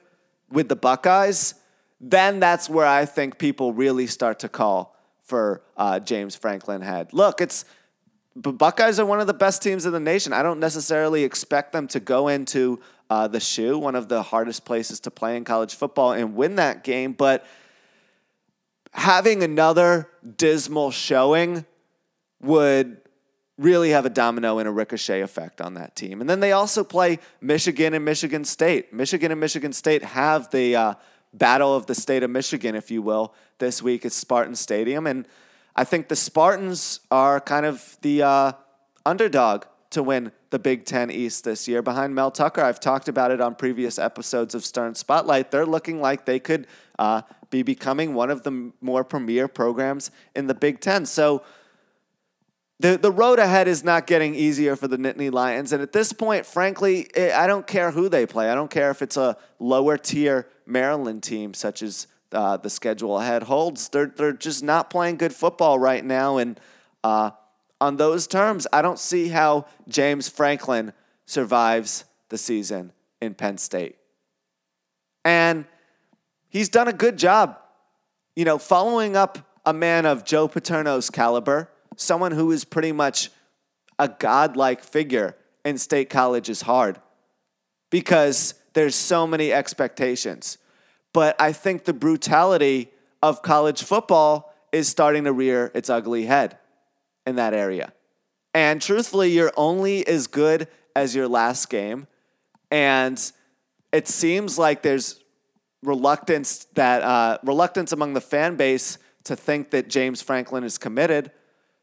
with 0.50 0.68
the 0.68 0.76
Buckeyes, 0.76 1.56
then 2.00 2.40
that's 2.40 2.70
where 2.70 2.86
I 2.86 3.06
think 3.06 3.38
people 3.38 3.74
really 3.74 4.08
start 4.08 4.40
to 4.40 4.50
call 4.50 4.96
for 5.24 5.62
uh, 5.76 6.00
James 6.00 6.36
Franklin 6.36 6.82
head. 6.82 7.12
Look, 7.12 7.42
it's 7.42 7.66
the 8.36 8.54
Buckeyes 8.54 9.00
are 9.00 9.06
one 9.06 9.20
of 9.20 9.28
the 9.28 9.34
best 9.34 9.64
teams 9.64 9.86
in 9.86 9.92
the 9.92 10.00
nation. 10.00 10.32
I 10.32 10.44
don't 10.44 10.60
necessarily 10.60 11.24
expect 11.24 11.74
them 11.74 11.88
to 11.90 12.00
go 12.00 12.28
into 12.28 12.80
uh, 13.10 13.28
the 13.28 13.40
shoe, 13.40 13.78
one 13.80 13.96
of 13.96 14.10
the 14.10 14.22
hardest 14.22 14.64
places 14.64 15.00
to 15.02 15.12
play 15.12 15.38
in 15.38 15.44
college 15.44 15.76
football, 15.76 16.14
and 16.14 16.36
win 16.36 16.58
that 16.58 16.84
game. 16.84 17.14
But 17.14 17.46
having 18.92 19.44
another 19.44 20.10
dismal 20.38 20.92
showing 20.92 21.66
would 22.42 23.02
really 23.58 23.90
have 23.90 24.06
a 24.06 24.10
domino 24.10 24.60
and 24.60 24.68
a 24.68 24.72
ricochet 24.72 25.22
effect 25.22 25.62
on 25.62 25.74
that 25.74 25.96
team. 25.96 26.22
And 26.22 26.30
then 26.30 26.40
they 26.40 26.52
also 26.52 26.84
play 26.84 27.18
Michigan 27.42 27.96
and 27.96 28.06
Michigan 28.06 28.46
State. 28.46 28.94
Michigan 28.94 29.32
and 29.32 29.40
Michigan 29.40 29.74
State 29.74 30.04
have 30.04 30.52
the 30.52 30.76
uh, 30.76 30.94
battle 31.34 31.76
of 31.76 31.86
the 31.86 31.96
state 31.96 32.24
of 32.24 32.30
Michigan, 32.30 32.76
if 32.76 32.92
you 32.92 33.02
will, 33.02 33.34
this 33.60 33.82
week 33.82 34.06
at 34.06 34.12
Spartan 34.12 34.56
Stadium. 34.56 35.08
And 35.08 35.28
I 35.76 35.84
think 35.84 36.08
the 36.08 36.16
Spartans 36.16 37.02
are 37.12 37.40
kind 37.40 37.66
of 37.66 37.98
the 38.02 38.24
uh, 38.24 38.52
underdog 39.06 39.66
to 39.92 40.04
win 40.04 40.32
the 40.50 40.60
Big 40.60 40.86
Ten 40.86 41.12
East 41.12 41.44
this 41.44 41.68
year 41.68 41.82
behind 41.82 42.16
Mel 42.16 42.32
Tucker. 42.32 42.62
I've 42.62 42.80
talked 42.80 43.08
about 43.08 43.32
it 43.32 43.42
on 43.42 43.56
previous 43.56 44.00
episodes 44.00 44.56
of 44.56 44.66
Stern 44.66 44.96
Spotlight. 44.96 45.52
They're 45.52 45.66
looking 45.66 46.02
like 46.02 46.26
they 46.26 46.40
could 46.40 46.68
uh, 47.00 47.22
be 47.50 47.64
becoming 47.64 48.14
one 48.14 48.30
of 48.30 48.44
the 48.44 48.72
more 48.82 49.04
premier 49.04 49.48
programs 49.48 50.12
in 50.36 50.48
the 50.48 50.54
Big 50.54 50.80
Ten. 50.80 51.06
So 51.06 51.44
the, 52.80 52.98
the 52.98 53.12
road 53.12 53.40
ahead 53.40 53.68
is 53.68 53.84
not 53.84 54.06
getting 54.06 54.36
easier 54.36 54.76
for 54.76 54.88
the 54.88 54.98
Nittany 54.98 55.32
Lions. 55.32 55.74
And 55.74 55.82
at 55.82 55.94
this 55.94 56.14
point, 56.14 56.46
frankly, 56.46 57.08
I 57.18 57.48
don't 57.48 57.66
care 57.66 57.92
who 57.92 58.08
they 58.08 58.26
play. 58.26 58.50
I 58.50 58.56
don't 58.56 58.70
care 58.70 58.92
if 58.92 59.02
it's 59.02 59.18
a 59.18 59.36
lower 59.60 59.98
tier 59.98 60.48
Maryland 60.66 61.24
team, 61.24 61.54
such 61.56 61.82
as 61.82 62.08
uh, 62.32 62.58
the 62.58 62.70
schedule 62.70 63.20
ahead 63.20 63.44
holds. 63.44 63.90
They're, 63.90 64.14
they're 64.16 64.34
just 64.34 64.64
not 64.64 64.90
playing 64.90 65.18
good 65.18 65.34
football 65.34 65.80
right 65.80 66.06
now. 66.06 66.38
And 66.38 66.60
uh, 67.04 67.32
on 67.82 67.98
those 67.98 68.28
terms, 68.28 68.68
I 68.72 68.84
don't 68.84 69.00
see 69.00 69.30
how 69.30 69.66
James 69.88 70.30
Franklin 70.30 70.94
survives 71.26 72.06
the 72.30 72.38
season 72.38 72.92
in 73.22 73.34
Penn 73.34 73.58
State. 73.58 73.98
And 75.26 75.66
he's 76.50 76.70
done 76.70 76.88
a 76.88 76.94
good 76.94 77.18
job, 77.18 77.58
you 78.36 78.46
know, 78.46 78.58
following 78.58 79.16
up 79.16 79.40
a 79.66 79.74
man 79.74 80.06
of 80.06 80.24
Joe 80.24 80.48
Paterno's 80.48 81.10
caliber, 81.10 81.70
someone 81.98 82.32
who 82.32 82.52
is 82.52 82.64
pretty 82.64 82.94
much 82.94 83.30
a 84.00 84.08
godlike 84.08 84.82
figure 84.82 85.36
in 85.66 85.78
state 85.78 86.10
college 86.10 86.50
is 86.50 86.62
hard 86.62 87.02
because 87.90 88.54
there's 88.74 88.96
so 88.96 89.28
many 89.28 89.52
expectations. 89.52 90.58
But 91.14 91.36
I 91.42 91.52
think 91.52 91.84
the 91.84 91.94
brutality 91.94 92.92
of 93.22 93.42
college 93.42 93.84
football 93.84 94.54
is 94.72 94.88
starting 94.88 95.24
to 95.24 95.34
rear 95.34 95.72
its 95.74 95.90
ugly 95.90 96.26
head 96.26 96.58
in 97.26 97.36
that 97.36 97.54
area. 97.54 97.92
And 98.54 98.82
truthfully, 98.82 99.32
you're 99.32 99.54
only 99.58 100.08
as 100.08 100.28
good 100.28 100.68
as 100.96 101.16
your 101.16 101.28
last 101.28 101.70
game. 101.70 102.08
And 102.72 103.20
it 103.92 104.08
seems 104.08 104.58
like 104.58 104.82
there's 104.82 105.24
reluctance 105.84 106.66
that 106.76 107.02
uh, 107.02 107.38
reluctance 107.44 107.92
among 107.92 108.14
the 108.14 108.22
fan 108.22 108.56
base 108.56 108.98
to 109.24 109.36
think 109.36 109.72
that 109.72 109.90
James 109.90 110.22
Franklin 110.22 110.64
is 110.64 110.78
committed. 110.78 111.32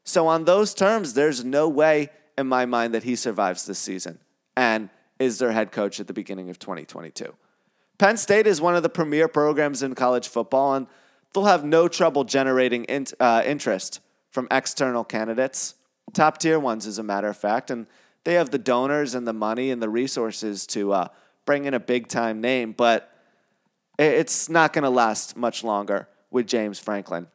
So 0.05 0.27
on 0.27 0.45
those 0.45 0.73
terms, 0.73 1.13
there's 1.13 1.43
no 1.43 1.67
way 1.67 2.09
in 2.37 2.47
my 2.47 2.65
mind 2.65 2.93
that 2.93 3.03
he 3.03 3.15
survives 3.15 3.65
this 3.65 3.79
season 3.79 4.19
and 4.55 4.89
is 5.19 5.39
their 5.39 5.51
head 5.51 5.71
coach 5.71 5.99
at 5.99 6.07
the 6.07 6.13
beginning 6.13 6.49
of 6.49 6.59
2022. 6.59 7.33
Penn 7.97 8.17
State 8.17 8.45
is 8.45 8.61
one 8.61 8.75
of 8.75 8.83
the 8.83 8.89
premier 8.89 9.27
programs 9.27 9.81
in 9.81 9.95
college 9.95 10.27
football, 10.27 10.75
and 10.75 10.87
they'll 11.33 11.45
have 11.45 11.63
no 11.63 11.87
trouble 11.87 12.23
generating 12.23 12.83
in, 12.85 13.07
uh, 13.19 13.41
interest 13.45 13.99
from 14.29 14.47
external 14.51 15.03
candidates, 15.03 15.75
top 16.13 16.37
tier 16.37 16.59
ones, 16.59 16.85
as 16.85 16.99
a 16.99 17.03
matter 17.03 17.27
of 17.27 17.37
fact. 17.37 17.71
And 17.71 17.87
they 18.25 18.33
have 18.33 18.51
the 18.51 18.57
donors 18.57 19.15
and 19.15 19.27
the 19.27 19.33
money 19.33 19.71
and 19.71 19.81
the 19.81 19.89
resources 19.89 20.67
to 20.67 20.91
uh, 20.91 21.07
bring 21.45 21.65
in 21.65 21.73
a 21.73 21.79
big 21.79 22.09
time 22.09 22.41
name, 22.41 22.73
but 22.73 23.11
it's 23.97 24.49
not 24.49 24.73
going 24.73 24.83
to 24.83 24.89
last 24.89 25.37
much 25.37 25.63
longer 25.63 26.09
with 26.29 26.47
James 26.47 26.79
Franklin. 26.79 27.27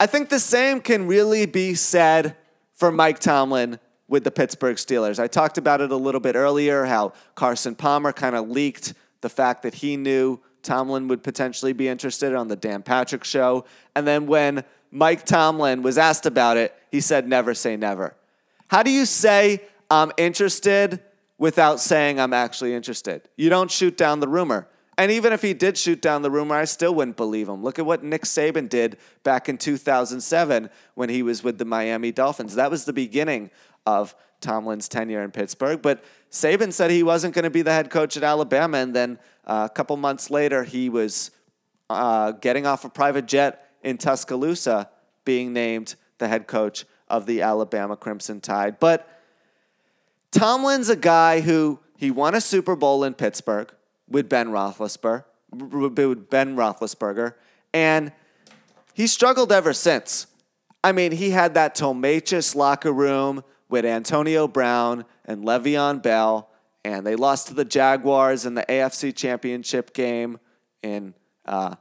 I 0.00 0.06
think 0.06 0.30
the 0.30 0.40
same 0.40 0.80
can 0.80 1.06
really 1.06 1.44
be 1.44 1.74
said 1.74 2.34
for 2.72 2.90
Mike 2.90 3.18
Tomlin 3.18 3.78
with 4.08 4.24
the 4.24 4.30
Pittsburgh 4.30 4.76
Steelers. 4.76 5.18
I 5.18 5.26
talked 5.26 5.58
about 5.58 5.82
it 5.82 5.92
a 5.92 5.96
little 5.96 6.22
bit 6.22 6.36
earlier 6.36 6.86
how 6.86 7.12
Carson 7.34 7.74
Palmer 7.74 8.10
kind 8.10 8.34
of 8.34 8.48
leaked 8.48 8.94
the 9.20 9.28
fact 9.28 9.62
that 9.62 9.74
he 9.74 9.98
knew 9.98 10.40
Tomlin 10.62 11.06
would 11.08 11.22
potentially 11.22 11.74
be 11.74 11.86
interested 11.86 12.34
on 12.34 12.48
the 12.48 12.56
Dan 12.56 12.82
Patrick 12.82 13.24
show. 13.24 13.66
And 13.94 14.06
then 14.06 14.26
when 14.26 14.64
Mike 14.90 15.26
Tomlin 15.26 15.82
was 15.82 15.98
asked 15.98 16.24
about 16.24 16.56
it, 16.56 16.74
he 16.90 17.02
said, 17.02 17.28
never 17.28 17.52
say 17.52 17.76
never. 17.76 18.16
How 18.68 18.82
do 18.82 18.90
you 18.90 19.04
say 19.04 19.62
I'm 19.90 20.12
interested 20.16 21.02
without 21.36 21.78
saying 21.78 22.18
I'm 22.18 22.32
actually 22.32 22.72
interested? 22.72 23.28
You 23.36 23.50
don't 23.50 23.70
shoot 23.70 23.98
down 23.98 24.20
the 24.20 24.28
rumor. 24.28 24.66
And 25.00 25.10
even 25.10 25.32
if 25.32 25.40
he 25.40 25.54
did 25.54 25.78
shoot 25.78 26.02
down 26.02 26.20
the 26.20 26.30
rumor, 26.30 26.56
I 26.56 26.66
still 26.66 26.94
wouldn't 26.94 27.16
believe 27.16 27.48
him. 27.48 27.62
Look 27.62 27.78
at 27.78 27.86
what 27.86 28.04
Nick 28.04 28.24
Saban 28.24 28.68
did 28.68 28.98
back 29.22 29.48
in 29.48 29.56
2007 29.56 30.68
when 30.94 31.08
he 31.08 31.22
was 31.22 31.42
with 31.42 31.56
the 31.56 31.64
Miami 31.64 32.12
Dolphins. 32.12 32.54
That 32.56 32.70
was 32.70 32.84
the 32.84 32.92
beginning 32.92 33.50
of 33.86 34.14
Tomlin's 34.42 34.90
tenure 34.90 35.22
in 35.22 35.30
Pittsburgh. 35.30 35.80
But 35.80 36.04
Saban 36.30 36.70
said 36.70 36.90
he 36.90 37.02
wasn't 37.02 37.34
going 37.34 37.44
to 37.44 37.50
be 37.50 37.62
the 37.62 37.72
head 37.72 37.88
coach 37.88 38.18
at 38.18 38.22
Alabama. 38.22 38.76
And 38.76 38.94
then 38.94 39.18
uh, 39.46 39.68
a 39.70 39.74
couple 39.74 39.96
months 39.96 40.28
later, 40.28 40.64
he 40.64 40.90
was 40.90 41.30
uh, 41.88 42.32
getting 42.32 42.66
off 42.66 42.84
a 42.84 42.90
private 42.90 43.24
jet 43.24 43.70
in 43.82 43.96
Tuscaloosa, 43.96 44.90
being 45.24 45.54
named 45.54 45.94
the 46.18 46.28
head 46.28 46.46
coach 46.46 46.84
of 47.08 47.24
the 47.24 47.40
Alabama 47.40 47.96
Crimson 47.96 48.42
Tide. 48.42 48.78
But 48.78 49.08
Tomlin's 50.30 50.90
a 50.90 50.96
guy 50.96 51.40
who 51.40 51.78
he 51.96 52.10
won 52.10 52.34
a 52.34 52.40
Super 52.42 52.76
Bowl 52.76 53.02
in 53.02 53.14
Pittsburgh 53.14 53.72
with 54.10 54.28
Ben 54.28 54.48
Roethlisberger, 54.48 55.24
with 55.52 56.30
Ben 56.30 56.56
Roethlisberger, 56.56 57.34
and 57.72 58.12
he 58.92 59.06
struggled 59.06 59.52
ever 59.52 59.72
since. 59.72 60.26
I 60.82 60.92
mean, 60.92 61.12
he 61.12 61.30
had 61.30 61.54
that 61.54 61.74
tumultuous 61.74 62.54
locker 62.54 62.92
room 62.92 63.44
with 63.68 63.84
Antonio 63.84 64.48
Brown 64.48 65.04
and 65.24 65.44
Le'Veon 65.44 66.02
Bell, 66.02 66.50
and 66.84 67.06
they 67.06 67.16
lost 67.16 67.48
to 67.48 67.54
the 67.54 67.64
Jaguars 67.64 68.46
in 68.46 68.54
the 68.54 68.64
AFC 68.68 69.14
Championship 69.14 69.92
game 69.92 70.38
in, 70.82 71.14
uh, 71.44 71.76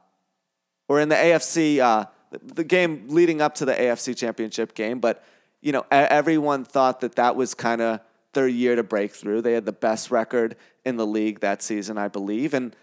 or 0.88 1.00
in 1.00 1.10
the 1.10 1.16
AFC, 1.16 1.80
uh, 1.80 2.06
the 2.44 2.64
game 2.64 3.06
leading 3.08 3.42
up 3.42 3.56
to 3.56 3.66
the 3.66 3.74
AFC 3.74 4.16
Championship 4.16 4.76
game. 4.76 5.00
But 5.00 5.24
you 5.62 5.72
know, 5.72 5.86
everyone 5.92 6.64
thought 6.64 7.02
that 7.02 7.16
that 7.16 7.36
was 7.36 7.54
kind 7.54 7.82
of 7.82 8.00
their 8.34 8.48
year 8.48 8.76
to 8.76 8.84
break 8.84 9.12
through. 9.12 9.42
They 9.42 9.54
had 9.54 9.66
the 9.66 9.72
best 9.72 10.12
record 10.12 10.56
in 10.90 10.98
the 10.98 11.08
league 11.08 11.40
that 11.40 11.62
season, 11.62 11.98
I 11.98 12.10
believe. 12.10 12.54
And 12.54 12.76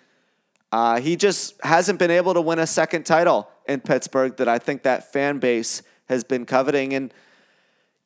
uh, 0.73 1.01
he 1.01 1.17
just 1.17 1.55
hasn't 1.63 1.99
been 1.99 2.11
able 2.11 2.33
to 2.33 2.41
win 2.41 2.59
a 2.59 2.67
second 2.67 3.05
title 3.05 3.49
in 3.69 3.81
Pittsburgh 3.81 4.37
that 4.39 4.49
I 4.49 4.59
think 4.59 4.83
that 4.85 5.13
fan 5.13 5.39
base 5.39 5.83
has 6.09 6.25
been 6.25 6.47
coveting. 6.47 6.95
And, 6.95 7.13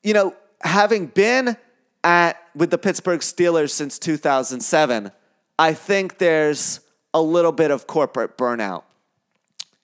you 0.03 0.15
know, 0.15 0.35
having 0.63 1.07
been 1.07 1.57
at 2.03 2.43
with 2.55 2.71
the 2.71 2.79
Pittsburgh 2.79 3.21
Steelers 3.21 3.71
since 3.71 3.99
2007, 3.99 5.13
I 5.59 5.75
think 5.75 6.19
there's 6.19 6.81
a 7.13 7.21
little 7.21 7.53
bit 7.53 7.71
of 7.71 7.87
corporate 7.87 8.37
burnout. 8.37 8.85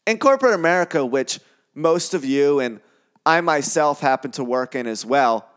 In 0.07 0.19
corporate 0.19 0.55
America, 0.55 1.05
which 1.05 1.41
most 1.75 2.15
of 2.15 2.25
you 2.25 2.61
and 2.61 2.81
I 3.25 3.41
myself 3.41 4.01
happen 4.01 4.31
to 4.33 4.45
work 4.45 4.75
in 4.75 4.87
as 4.87 5.05
well, 5.05 5.49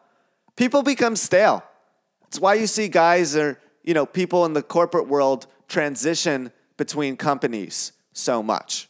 people 0.55 0.81
become 0.83 1.15
stale. 1.15 1.63
It's 2.27 2.39
why 2.39 2.55
you 2.55 2.67
see 2.67 2.87
guys 2.87 3.35
or 3.35 3.59
you 3.89 3.95
know 3.95 4.05
people 4.05 4.45
in 4.45 4.53
the 4.53 4.61
corporate 4.61 5.07
world 5.07 5.47
transition 5.67 6.51
between 6.77 7.17
companies 7.17 7.91
so 8.13 8.43
much. 8.43 8.87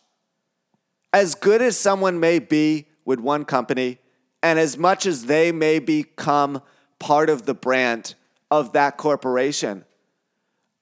As 1.14 1.36
good 1.36 1.62
as 1.62 1.80
someone 1.80 2.20
may 2.20 2.40
be 2.40 2.90
with 3.06 3.22
one 3.22 3.46
company, 3.46 4.00
and 4.44 4.60
as 4.60 4.78
much 4.78 5.06
as 5.06 5.28
they 5.28 5.54
may 5.54 5.80
become 5.80 6.62
part 7.00 7.30
of 7.30 7.46
the 7.46 7.54
brand 7.54 8.16
of 8.52 8.74
that 8.74 8.98
corporation, 8.98 9.86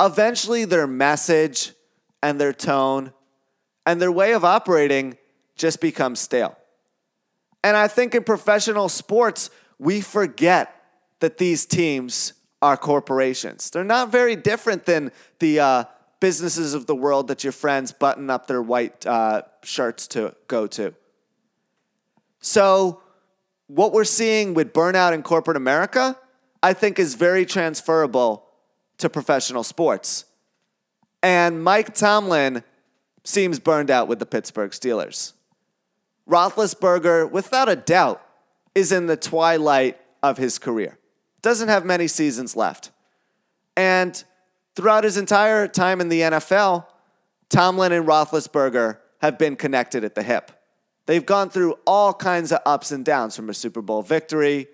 eventually 0.02 0.66
their 0.66 0.88
message 0.88 1.74
and 2.24 2.42
their 2.42 2.54
tone 2.54 3.14
and 3.86 4.02
their 4.02 4.12
way 4.12 4.34
of 4.34 4.44
operating 4.44 5.16
just 5.56 5.80
becomes 5.80 6.20
stale. 6.20 6.58
And 7.64 7.78
I 7.78 7.88
think 7.88 8.16
in 8.16 8.24
professional 8.24 8.90
sports, 8.90 9.52
we 9.78 10.02
forget 10.02 10.74
that 11.20 11.38
these 11.38 11.68
teams 11.68 12.34
are 12.62 12.78
corporations. 12.78 13.70
They're 13.70 13.84
not 13.84 14.12
very 14.12 14.36
different 14.36 14.86
than 14.86 15.12
the 15.40 15.60
uh, 15.60 15.84
businesses 16.20 16.74
of 16.74 16.86
the 16.88 16.96
world 16.96 17.28
that 17.28 17.44
your 17.44 17.54
friends 17.54 17.92
button 17.92 18.30
up 18.30 18.48
their 18.48 18.62
white 18.62 19.06
uh, 19.06 19.44
shirts 19.64 20.08
to 20.08 20.36
go 20.48 20.68
to. 20.68 20.94
So, 22.40 23.02
what 23.68 23.92
we're 23.92 24.06
seeing 24.06 24.54
with 24.54 24.74
burnout 24.74 25.14
in 25.14 25.24
corporate 25.24 25.58
America, 25.58 26.18
I 26.64 26.74
think, 26.74 27.00
is 27.00 27.16
very 27.16 27.46
transferable 27.46 28.46
to 28.98 29.10
professional 29.10 29.64
sports. 29.64 30.26
And 31.22 31.64
Mike 31.64 31.94
Tomlin 31.94 32.64
seems 33.24 33.60
burned 33.60 33.92
out 33.92 34.08
with 34.08 34.20
the 34.20 34.26
Pittsburgh 34.26 34.72
Steelers. 34.72 35.34
Roethlisberger, 36.30 37.30
without 37.30 37.68
a 37.68 37.76
doubt, 37.76 38.24
is 38.74 38.92
in 38.92 39.08
the 39.08 39.18
twilight 39.18 40.00
of 40.24 40.38
his 40.38 40.58
career 40.58 40.98
doesn't 41.42 41.70
have 41.70 41.86
many 41.86 42.08
seasons 42.08 42.56
left. 42.56 42.92
And 43.76 44.22
throughout 44.76 45.04
his 45.04 45.18
entire 45.18 45.68
time 45.68 46.02
in 46.02 46.10
the 46.10 46.22
NFL, 46.22 46.86
Tomlin 47.50 47.92
and 47.92 48.08
Roethlisberger 48.08 48.98
have 49.22 49.38
been 49.38 49.56
connected 49.56 50.04
at 50.04 50.16
the 50.16 50.24
hip. 50.24 50.52
They've 51.06 51.26
gone 51.26 51.50
through 51.50 51.78
all 51.86 52.14
kinds 52.14 52.52
of 52.52 52.60
ups 52.66 52.92
and 52.92 53.06
downs 53.06 53.36
from 53.36 53.50
a 53.50 53.54
Super 53.54 53.82
Bowl 53.82 54.02
victory 54.02 54.68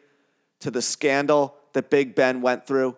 to 0.62 0.72
the 0.72 0.82
scandal 0.82 1.56
that 1.74 1.90
Big 1.90 2.16
Ben 2.16 2.42
went 2.42 2.66
through 2.66 2.98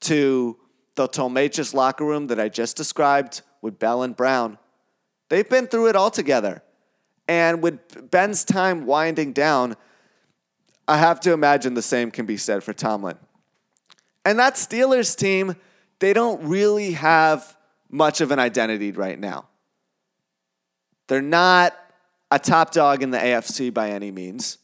to 0.00 0.56
the 0.94 1.06
tumultuous 1.06 1.74
locker 1.74 2.04
room 2.04 2.26
that 2.28 2.40
I 2.40 2.48
just 2.48 2.76
described 2.76 3.42
with 3.62 3.78
Bell 3.78 4.02
and 4.02 4.16
Brown. 4.16 4.58
They've 5.28 5.48
been 5.48 5.66
through 5.66 5.88
it 5.88 5.96
all 5.96 6.10
together. 6.10 6.62
And 7.28 7.62
with 7.62 8.10
Ben's 8.10 8.44
time 8.44 8.86
winding 8.86 9.32
down, 9.32 9.76
I 10.88 10.96
have 10.96 11.20
to 11.20 11.32
imagine 11.32 11.74
the 11.74 11.82
same 11.82 12.10
can 12.10 12.24
be 12.24 12.38
said 12.38 12.64
for 12.64 12.72
Tomlin. 12.72 13.18
And 14.24 14.38
that 14.38 14.54
Steelers 14.54 15.14
team, 15.14 15.54
they 15.98 16.14
don't 16.14 16.48
really 16.48 16.92
have 16.92 17.56
much 17.90 18.22
of 18.22 18.30
an 18.30 18.38
identity 18.38 18.90
right 18.92 19.18
now. 19.18 19.48
They're 21.06 21.20
not 21.20 21.74
a 22.30 22.38
top 22.38 22.72
dog 22.72 23.02
in 23.02 23.10
the 23.10 23.18
AFC 23.18 23.72
by 23.72 23.90
any 23.90 24.10
means. 24.10 24.58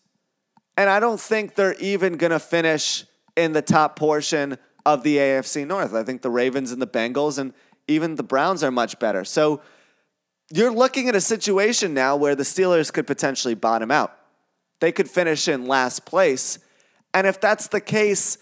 And 0.77 0.89
I 0.89 0.99
don't 0.99 1.21
think 1.21 1.55
they're 1.55 1.75
even 1.75 2.17
going 2.17 2.33
to 2.33 2.39
finish 2.39 3.05
in 3.37 3.53
the 3.53 3.63
top 3.63 3.97
portion 3.97 4.57
of 4.87 5.03
the 5.03 5.19
AFC 5.19 5.67
North. 5.67 5.95
I 5.95 6.05
think 6.05 6.23
the 6.23 6.31
Ravens 6.31 6.73
and 6.73 6.81
the 6.81 6.87
Bengals 6.87 7.39
and 7.39 7.53
even 7.87 8.17
the 8.17 8.23
Browns 8.23 8.65
are 8.65 8.71
much 8.71 8.99
better. 8.99 9.25
So 9.25 9.61
you're 10.51 10.73
looking 10.73 11.09
at 11.09 11.15
a 11.15 11.21
situation 11.21 11.93
now 11.93 12.17
where 12.17 12.35
the 12.35 12.43
Steelers 12.43 12.93
could 12.93 13.07
potentially 13.07 13.55
bottom 13.55 13.91
out 13.91 14.17
they 14.81 14.93
could 14.93 15.09
finish 15.09 15.49
in 15.49 15.67
last 15.67 16.05
place. 16.05 16.59
And 17.13 17.27
if 17.27 17.41
that's 17.41 17.69
the 17.69 17.81
case, 17.81 18.39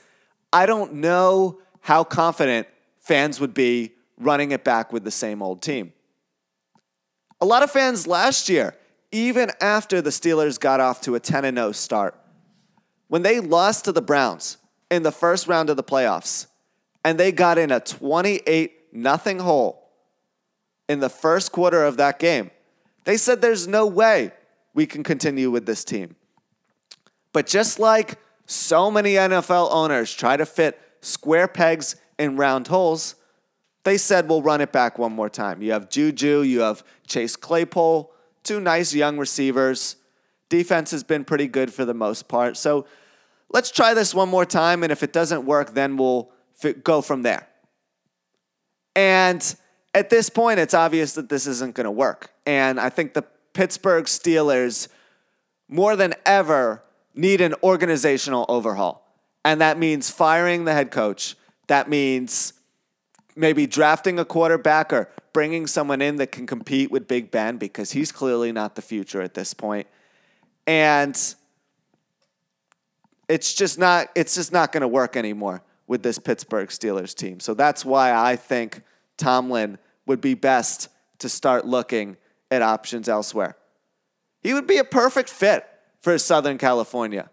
I 0.53 0.67
don't 0.67 0.95
know 0.95 1.61
how 1.81 2.05
confident 2.05 2.69
fans 3.01 3.41
would 3.41 3.55
be 3.55 3.93
running 4.19 4.53
it 4.53 4.65
back 4.65 4.93
with 4.93 5.05
the 5.05 5.11
same 5.11 5.43
old 5.43 5.63
team. 5.63 5.93
A 7.41 7.47
lot 7.47 7.63
of 7.63 7.71
fans 7.71 8.07
last 8.07 8.49
year, 8.49 8.77
even 9.11 9.51
after 9.61 10.01
the 10.01 10.11
Steelers 10.11 10.59
got 10.59 10.81
off 10.81 11.01
to 11.03 11.15
a 11.15 11.21
10 11.21 11.55
0 11.55 11.73
start, 11.73 12.19
when 13.09 13.23
they 13.23 13.41
lost 13.41 13.85
to 13.85 13.93
the 13.93 14.01
Browns 14.01 14.59
in 14.91 15.03
the 15.03 15.13
first 15.13 15.49
round 15.49 15.69
of 15.69 15.77
the 15.77 15.83
playoffs 15.83 16.47
and 17.05 17.19
they 17.19 17.33
got 17.33 17.59
in 17.59 17.71
a 17.71 17.81
28 17.81 18.73
nothing 18.93 19.41
hole 19.41 19.91
in 20.89 21.01
the 21.01 21.09
first 21.09 21.53
quarter 21.53 21.85
of 21.85 21.97
that 21.97 22.19
game, 22.19 22.51
they 23.05 23.17
said 23.17 23.43
there's 23.43 23.67
no 23.67 23.87
way 23.87 24.31
we 24.75 24.87
can 24.87 25.03
continue 25.03 25.51
with 25.51 25.67
this 25.67 25.85
team. 25.85 26.15
But 27.33 27.47
just 27.47 27.79
like 27.79 28.19
so 28.47 28.91
many 28.91 29.15
NFL 29.15 29.69
owners 29.73 30.13
try 30.13 30.37
to 30.37 30.47
fit 30.47 30.79
square 31.01 31.49
pegs 31.49 31.97
in 32.19 32.37
round 32.37 32.69
holes, 32.69 33.17
they 33.85 33.99
said 33.99 34.29
we'll 34.29 34.43
run 34.43 34.61
it 34.61 34.73
back 34.73 34.99
one 34.99 35.13
more 35.13 35.29
time. 35.29 35.63
You 35.63 35.73
have 35.73 35.89
Juju, 35.89 36.43
you 36.43 36.61
have 36.61 36.85
Chase 37.07 37.37
Claypool, 37.37 38.13
two 38.45 38.61
nice 38.61 38.95
young 38.95 39.19
receivers. 39.19 39.97
Defense 40.49 40.91
has 40.91 41.03
been 41.03 41.25
pretty 41.25 41.49
good 41.49 41.73
for 41.73 41.85
the 41.85 41.95
most 41.95 42.29
part. 42.29 42.57
So 42.57 42.87
let's 43.51 43.71
try 43.71 43.95
this 43.95 44.15
one 44.15 44.29
more 44.29 44.45
time. 44.45 44.83
And 44.83 44.93
if 44.93 45.03
it 45.03 45.13
doesn't 45.13 45.45
work, 45.45 45.75
then 45.75 45.97
we'll 45.97 46.31
go 46.85 47.01
from 47.01 47.23
there. 47.23 47.49
And 48.95 49.55
at 49.95 50.11
this 50.11 50.29
point, 50.29 50.61
it's 50.61 50.75
obvious 50.75 51.15
that 51.15 51.29
this 51.29 51.47
isn't 51.47 51.75
going 51.75 51.87
to 51.87 51.91
work. 51.91 52.31
And 52.47 52.79
I 52.79 52.89
think 52.89 53.15
the 53.15 53.23
Pittsburgh 53.53 54.05
Steelers, 54.05 54.89
more 55.69 55.97
than 55.97 56.15
ever, 56.27 56.83
need 57.15 57.41
an 57.41 57.55
organizational 57.63 58.47
overhaul. 58.49 59.07
And 59.45 59.61
that 59.61 59.79
means 59.79 60.11
firing 60.11 60.65
the 60.65 60.73
head 60.73 60.91
coach. 60.91 61.37
That 61.67 61.89
means 61.89 62.53
maybe 63.35 63.67
drafting 63.67 64.19
a 64.19 64.25
quarterback 64.25 64.93
or 64.93 65.09
bringing 65.33 65.67
someone 65.67 66.03
in 66.03 66.17
that 66.17 66.33
can 66.33 66.47
compete 66.47 66.91
with 66.91 67.09
Big 67.09 67.31
Ben 67.31 67.57
because 67.57 67.93
he's 67.93 68.13
clearly 68.13 68.53
not 68.53 68.75
the 68.75 68.83
future 68.83 69.21
at 69.21 69.35
this 69.35 69.55
point. 69.55 69.87
And 70.67 71.17
it's 73.29 73.55
just 73.55 73.79
not 73.79 74.09
it's 74.15 74.35
just 74.35 74.53
not 74.53 74.73
going 74.73 74.83
to 74.83 74.89
work 74.89 75.17
anymore 75.17 75.63
with 75.87 76.03
this 76.03 76.19
Pittsburgh 76.19 76.69
Steelers 76.69 77.15
team. 77.15 77.41
So 77.41 77.55
that's 77.55 77.85
why 77.85 78.13
I 78.13 78.37
think 78.37 78.83
Tomlin 79.17 79.79
would 80.07 80.21
be 80.21 80.35
best 80.35 80.89
to 81.19 81.29
start 81.29 81.67
looking 81.67 82.17
at 82.51 82.63
options 82.63 83.09
elsewhere. 83.09 83.57
He 84.41 84.55
would 84.55 84.67
be 84.67 84.79
a 84.79 84.85
perfect 84.85 85.29
fit 85.29 85.67
for 86.03 86.19
Southern 86.19 86.59
California. 86.59 87.31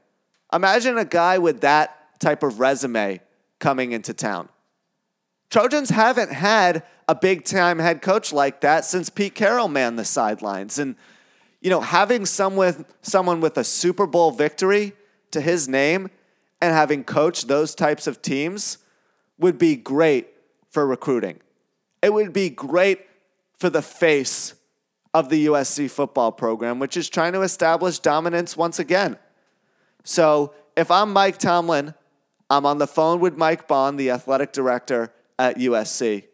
Imagine 0.54 0.98
a 0.98 1.06
guy 1.06 1.38
with 1.38 1.62
that 1.62 2.20
type 2.20 2.44
of 2.44 2.60
resume 2.60 3.20
coming 3.60 3.92
into 3.92 4.14
town. 4.14 4.48
Trojans 5.50 5.90
haven't 5.90 6.32
had 6.32 6.84
a 7.08 7.16
big 7.16 7.44
time 7.44 7.80
head 7.80 8.02
coach 8.02 8.32
like 8.32 8.62
that 8.62 8.86
since 8.86 9.10
Pete 9.10 9.34
Carroll 9.34 9.68
manned 9.68 9.98
the 9.98 10.06
sidelines. 10.06 10.78
And, 10.78 10.96
you 11.60 11.70
know, 11.72 11.82
having 11.82 12.26
someone, 12.26 12.68
with 12.78 12.86
someone 13.02 13.42
with 13.42 13.58
a 13.58 13.64
Super 13.64 14.06
Bowl 14.06 14.32
victory 14.32 14.94
to 15.32 15.42
his 15.42 15.68
name 15.68 16.10
and 16.62 16.74
having 16.74 17.04
coached 17.04 17.48
those 17.48 17.74
types 17.74 18.06
of 18.06 18.22
teams 18.22 18.78
would 19.40 19.58
be 19.58 19.76
great 19.76 20.28
for 20.70 20.86
recruiting. 20.86 21.40
It 22.04 22.14
would 22.14 22.32
be 22.32 22.50
great 22.50 23.08
for 23.58 23.70
the 23.70 23.82
face 23.82 24.54
of 25.14 25.30
the 25.30 25.48
USC 25.48 25.90
football 25.90 26.32
program, 26.32 26.80
which 26.80 26.96
is 26.96 27.10
trying 27.10 27.34
to 27.34 27.42
establish 27.42 28.00
dominance 28.00 28.56
once 28.56 28.80
again. 28.80 29.18
So 30.04 30.54
if 30.78 30.92
I'm 30.92 31.12
Mike 31.12 31.38
Tomlin, 31.38 31.94
I'm 32.50 32.66
on 32.66 32.78
the 32.78 32.88
phone 32.88 33.20
with 33.20 33.38
Mike 33.38 33.68
Bohn, 33.68 33.96
the 33.96 34.12
athletic 34.12 34.52
director 34.52 35.12
at 35.38 35.58
USC, 35.58 36.26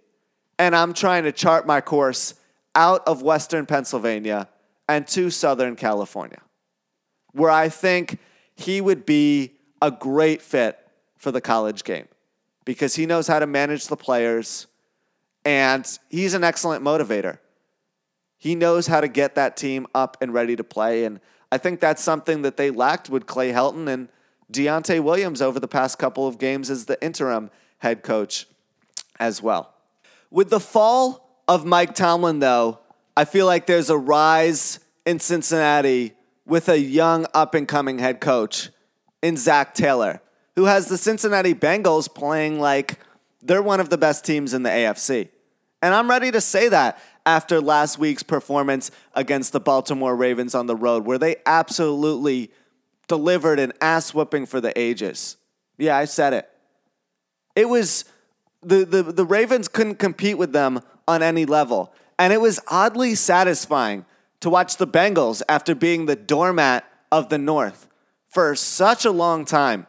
and 0.58 0.76
I'm 0.76 0.94
trying 0.94 1.24
to 1.24 1.32
chart 1.32 1.68
my 1.68 1.82
course 1.82 2.36
out 2.74 3.08
of 3.08 3.22
Western 3.22 3.66
Pennsylvania 3.66 4.50
and 4.88 5.08
to 5.10 5.30
Southern 5.30 5.76
California, 5.76 6.42
where 7.32 7.50
I 7.50 7.70
think 7.70 8.20
he 8.56 8.82
would 8.82 9.06
be 9.06 9.54
a 9.82 9.92
great 9.92 10.42
fit 10.42 10.80
for 11.18 11.32
the 11.32 11.42
college 11.42 11.84
game 11.84 12.08
because 12.66 12.96
he 12.96 13.06
knows 13.06 13.28
how 13.28 13.40
to 13.40 13.48
manage 13.48 13.88
the 13.88 13.96
players 13.96 14.68
and 15.44 16.00
he's 16.10 16.34
an 16.34 16.44
excellent 16.44 16.84
motivator. 16.84 17.38
He 18.46 18.54
knows 18.54 18.86
how 18.86 19.02
to 19.02 19.08
get 19.08 19.34
that 19.34 19.58
team 19.58 19.88
up 19.96 20.18
and 20.22 20.32
ready 20.32 20.56
to 20.56 20.64
play. 20.64 21.06
And 21.06 21.20
I 21.52 21.58
think 21.58 21.80
that's 21.80 22.04
something 22.04 22.44
that 22.44 22.58
they 22.58 22.70
lacked 22.70 23.10
with 23.10 23.26
Clay 23.26 23.52
Helton 23.52 23.88
and 23.88 24.08
Donte 24.52 25.02
Williams 25.02 25.42
over 25.42 25.60
the 25.60 25.68
past 25.68 25.98
couple 25.98 26.28
of 26.28 26.38
games 26.38 26.70
as 26.70 26.86
the 26.86 27.04
interim 27.04 27.50
head 27.80 28.04
coach 28.04 28.46
as 29.20 29.42
well. 29.42 29.74
With 30.30 30.52
the 30.52 30.60
fall 30.60 31.42
of 31.48 31.66
Mike 31.66 31.96
Tomlin, 31.96 32.38
though, 32.38 32.82
I 33.18 33.26
feel 33.26 33.48
like 33.48 33.66
there's 33.66 33.90
a 33.90 33.98
rise 33.98 34.80
in 35.08 35.20
Cincinnati 35.20 36.14
with 36.46 36.70
a 36.70 36.80
young 36.80 37.26
up 37.34 37.56
and 37.56 37.68
coming 37.68 37.98
head 37.98 38.22
coach 38.22 38.70
in 39.24 39.38
Zac 39.38 39.74
Taylor, 39.74 40.22
who 40.56 40.66
has 40.66 40.88
the 40.88 41.00
Cincinnati 41.00 41.56
Bengals 41.56 42.14
playing 42.14 42.60
like 42.60 43.00
they're 43.42 43.64
one 43.64 43.80
of 43.80 43.90
the 43.90 43.98
best 43.98 44.24
teams 44.24 44.54
in 44.54 44.62
the 44.62 44.70
AFC. 44.70 45.30
And 45.82 45.96
I'm 45.96 46.10
ready 46.10 46.30
to 46.32 46.42
say 46.42 46.70
that 46.70 47.00
after 47.26 47.60
last 47.60 47.98
week's 47.98 48.24
performance 48.24 48.92
against 49.14 49.52
the 49.52 49.60
Baltimore 49.60 50.16
Ravens 50.16 50.54
on 50.54 50.68
the 50.68 50.76
road, 50.76 51.06
where 51.06 51.18
they 51.18 51.38
absolutely 51.46 52.52
delivered 53.08 53.60
an 53.60 53.74
ass 53.82 54.14
whooping 54.14 54.46
for 54.46 54.62
the 54.62 54.78
ages. 54.80 55.38
Yeah, 55.78 55.98
I 55.98 56.06
said 56.06 56.34
it. 56.34 56.50
It 57.56 57.70
was 57.70 58.06
the, 58.62 58.86
the, 58.86 59.04
the 59.04 59.26
Ravens 59.26 59.68
couldn't 59.68 59.96
compete 59.96 60.38
with 60.38 60.52
them 60.52 60.82
on 61.08 61.22
any 61.22 61.46
level. 61.46 61.94
And 62.18 62.32
it 62.32 62.42
was 62.42 62.60
oddly 62.68 63.16
satisfying 63.16 64.06
to 64.40 64.50
watch 64.50 64.78
the 64.78 64.88
Bengals 64.88 65.42
after 65.50 65.76
being 65.76 66.06
the 66.06 66.16
doormat 66.16 66.86
of 67.12 67.30
the 67.30 67.38
North 67.38 67.88
for 68.28 68.56
such 68.56 69.06
a 69.06 69.12
long 69.12 69.46
time 69.46 69.88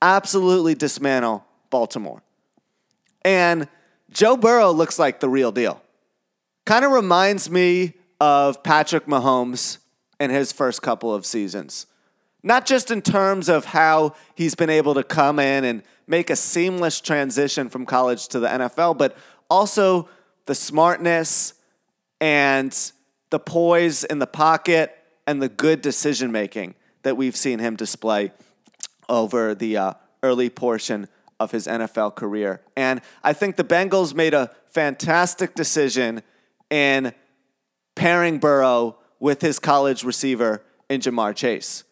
absolutely 0.00 0.74
dismantle 0.74 1.44
Baltimore. 1.70 2.22
And 3.24 3.68
Joe 4.10 4.36
Burrow 4.36 4.72
looks 4.72 4.98
like 4.98 5.20
the 5.20 5.28
real 5.28 5.52
deal. 5.52 5.81
Kind 6.64 6.84
of 6.84 6.92
reminds 6.92 7.50
me 7.50 7.94
of 8.20 8.62
Patrick 8.62 9.06
Mahomes 9.06 9.78
in 10.20 10.30
his 10.30 10.52
first 10.52 10.80
couple 10.80 11.12
of 11.12 11.26
seasons. 11.26 11.86
Not 12.44 12.66
just 12.66 12.90
in 12.90 13.02
terms 13.02 13.48
of 13.48 13.64
how 13.64 14.14
he's 14.34 14.54
been 14.54 14.70
able 14.70 14.94
to 14.94 15.02
come 15.02 15.38
in 15.38 15.64
and 15.64 15.82
make 16.06 16.30
a 16.30 16.36
seamless 16.36 17.00
transition 17.00 17.68
from 17.68 17.86
college 17.86 18.28
to 18.28 18.40
the 18.40 18.48
NFL, 18.48 18.98
but 18.98 19.16
also 19.50 20.08
the 20.46 20.54
smartness 20.54 21.54
and 22.20 22.92
the 23.30 23.38
poise 23.38 24.04
in 24.04 24.18
the 24.18 24.26
pocket 24.26 24.96
and 25.26 25.42
the 25.42 25.48
good 25.48 25.82
decision 25.82 26.30
making 26.30 26.74
that 27.02 27.16
we've 27.16 27.36
seen 27.36 27.58
him 27.58 27.76
display 27.76 28.32
over 29.08 29.54
the 29.54 29.76
uh, 29.76 29.94
early 30.22 30.50
portion 30.50 31.08
of 31.40 31.50
his 31.50 31.66
NFL 31.66 32.14
career. 32.14 32.60
And 32.76 33.00
I 33.24 33.32
think 33.32 33.56
the 33.56 33.64
Bengals 33.64 34.14
made 34.14 34.34
a 34.34 34.50
fantastic 34.68 35.54
decision 35.54 36.22
in 36.72 37.12
pairing 37.94 38.38
Burrow 38.38 38.96
with 39.20 39.42
his 39.42 39.58
college 39.58 40.02
receiver 40.04 40.64
in 40.88 41.02
Ja'Marr 41.02 41.36
Chase. 41.36 41.84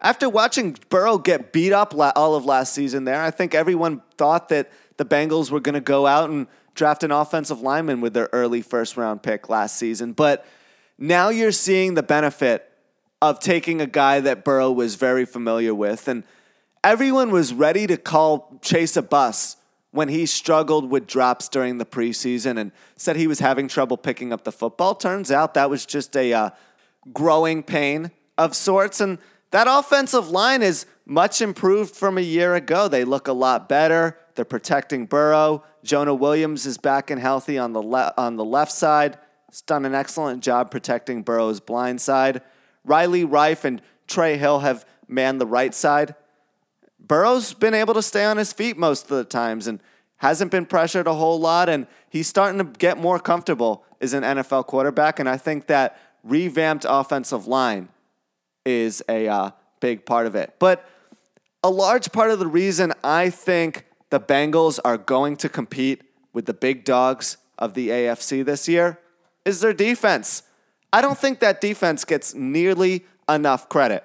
After 0.00 0.28
watching 0.28 0.76
Burrow 0.90 1.18
get 1.18 1.52
beat 1.52 1.72
up 1.72 1.92
all 2.16 2.36
of 2.36 2.44
last 2.44 2.72
season 2.72 3.04
there, 3.04 3.20
I 3.20 3.32
think 3.32 3.52
everyone 3.52 4.00
thought 4.16 4.48
that 4.50 4.70
the 4.96 5.04
Bengals 5.04 5.50
were 5.50 5.58
going 5.58 5.74
to 5.74 5.80
go 5.80 6.06
out 6.06 6.30
and 6.30 6.46
draft 6.76 7.02
an 7.02 7.10
offensive 7.10 7.60
lineman 7.60 8.00
with 8.00 8.14
their 8.14 8.28
early 8.32 8.62
first 8.62 8.96
round 8.96 9.24
pick 9.24 9.48
last 9.48 9.76
season. 9.76 10.12
But 10.12 10.46
now 10.98 11.30
you're 11.30 11.50
seeing 11.50 11.94
the 11.94 12.02
benefit 12.04 12.70
of 13.20 13.40
taking 13.40 13.80
a 13.80 13.86
guy 13.86 14.20
that 14.20 14.44
Burrow 14.44 14.70
was 14.70 14.94
very 14.94 15.24
familiar 15.24 15.74
with. 15.74 16.06
And 16.06 16.22
everyone 16.84 17.32
was 17.32 17.52
ready 17.52 17.88
to 17.88 17.96
call 17.96 18.60
Chase 18.62 18.96
a 18.96 19.02
bus 19.02 19.56
when 19.90 20.08
he 20.08 20.26
struggled 20.26 20.90
with 20.90 21.06
drops 21.06 21.48
during 21.48 21.78
the 21.78 21.86
preseason 21.86 22.58
and 22.58 22.72
said 22.96 23.16
he 23.16 23.26
was 23.26 23.38
having 23.38 23.68
trouble 23.68 23.96
picking 23.96 24.32
up 24.32 24.44
the 24.44 24.52
football. 24.52 24.94
Turns 24.94 25.30
out 25.30 25.54
that 25.54 25.70
was 25.70 25.86
just 25.86 26.16
a 26.16 26.32
uh, 26.32 26.50
growing 27.12 27.62
pain 27.62 28.10
of 28.36 28.54
sorts. 28.54 29.00
And 29.00 29.18
that 29.50 29.66
offensive 29.68 30.30
line 30.30 30.62
is 30.62 30.84
much 31.06 31.40
improved 31.40 31.96
from 31.96 32.18
a 32.18 32.22
year 32.22 32.54
ago. 32.54 32.86
They 32.86 33.04
look 33.04 33.28
a 33.28 33.32
lot 33.32 33.68
better. 33.68 34.18
They're 34.34 34.44
protecting 34.44 35.06
Burrow. 35.06 35.64
Jonah 35.82 36.14
Williams 36.14 36.66
is 36.66 36.76
back 36.76 37.10
and 37.10 37.20
healthy 37.20 37.56
on 37.56 37.72
the 37.72 37.82
le- 37.82 38.12
on 38.18 38.36
the 38.36 38.44
left 38.44 38.72
side. 38.72 39.18
He's 39.50 39.62
done 39.62 39.86
an 39.86 39.94
excellent 39.94 40.42
job 40.42 40.70
protecting 40.70 41.22
Burrow's 41.22 41.60
blind 41.60 42.00
side. 42.02 42.42
Riley 42.84 43.24
Reiff 43.24 43.64
and 43.64 43.80
Trey 44.06 44.36
Hill 44.36 44.60
have 44.60 44.84
manned 45.08 45.40
the 45.40 45.46
right 45.46 45.74
side. 45.74 46.14
Burrow's 47.00 47.54
been 47.54 47.74
able 47.74 47.94
to 47.94 48.02
stay 48.02 48.24
on 48.24 48.36
his 48.36 48.52
feet 48.52 48.76
most 48.76 49.10
of 49.10 49.16
the 49.16 49.24
times 49.24 49.66
and 49.66 49.80
hasn't 50.16 50.50
been 50.50 50.66
pressured 50.66 51.06
a 51.06 51.14
whole 51.14 51.38
lot, 51.38 51.68
and 51.68 51.86
he's 52.10 52.26
starting 52.26 52.58
to 52.58 52.64
get 52.64 52.98
more 52.98 53.18
comfortable 53.18 53.84
as 54.00 54.12
an 54.12 54.22
NFL 54.22 54.66
quarterback. 54.66 55.18
And 55.18 55.28
I 55.28 55.36
think 55.36 55.66
that 55.68 55.98
revamped 56.24 56.84
offensive 56.88 57.46
line 57.46 57.88
is 58.66 59.02
a 59.08 59.28
uh, 59.28 59.50
big 59.80 60.04
part 60.04 60.26
of 60.26 60.34
it. 60.34 60.54
But 60.58 60.84
a 61.62 61.70
large 61.70 62.12
part 62.12 62.30
of 62.30 62.38
the 62.38 62.46
reason 62.46 62.92
I 63.02 63.30
think 63.30 63.86
the 64.10 64.20
Bengals 64.20 64.78
are 64.84 64.98
going 64.98 65.36
to 65.38 65.48
compete 65.48 66.02
with 66.32 66.46
the 66.46 66.54
big 66.54 66.84
dogs 66.84 67.36
of 67.58 67.74
the 67.74 67.88
AFC 67.88 68.44
this 68.44 68.68
year 68.68 68.98
is 69.44 69.60
their 69.60 69.72
defense. 69.72 70.42
I 70.92 71.00
don't 71.00 71.18
think 71.18 71.40
that 71.40 71.60
defense 71.60 72.04
gets 72.04 72.34
nearly 72.34 73.04
enough 73.28 73.68
credit. 73.68 74.04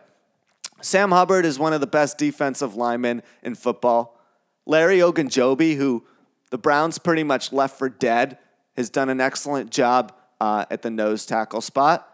Sam 0.84 1.12
Hubbard 1.12 1.46
is 1.46 1.58
one 1.58 1.72
of 1.72 1.80
the 1.80 1.88
best 1.88 2.18
defensive 2.18 2.76
linemen 2.76 3.24
in 3.42 3.56
football. 3.56 4.20
Larry 4.66 4.98
Ogunjobi, 4.98 5.78
who 5.78 6.04
the 6.52 6.58
Browns 6.58 6.98
pretty 6.98 7.24
much 7.24 7.54
left 7.54 7.78
for 7.78 7.88
dead, 7.88 8.38
has 8.76 8.90
done 8.90 9.10
an 9.10 9.22
excellent 9.22 9.70
job 9.70 10.14
uh, 10.42 10.66
at 10.70 10.82
the 10.82 10.90
nose 10.90 11.26
tackle 11.26 11.62
spot. 11.62 12.10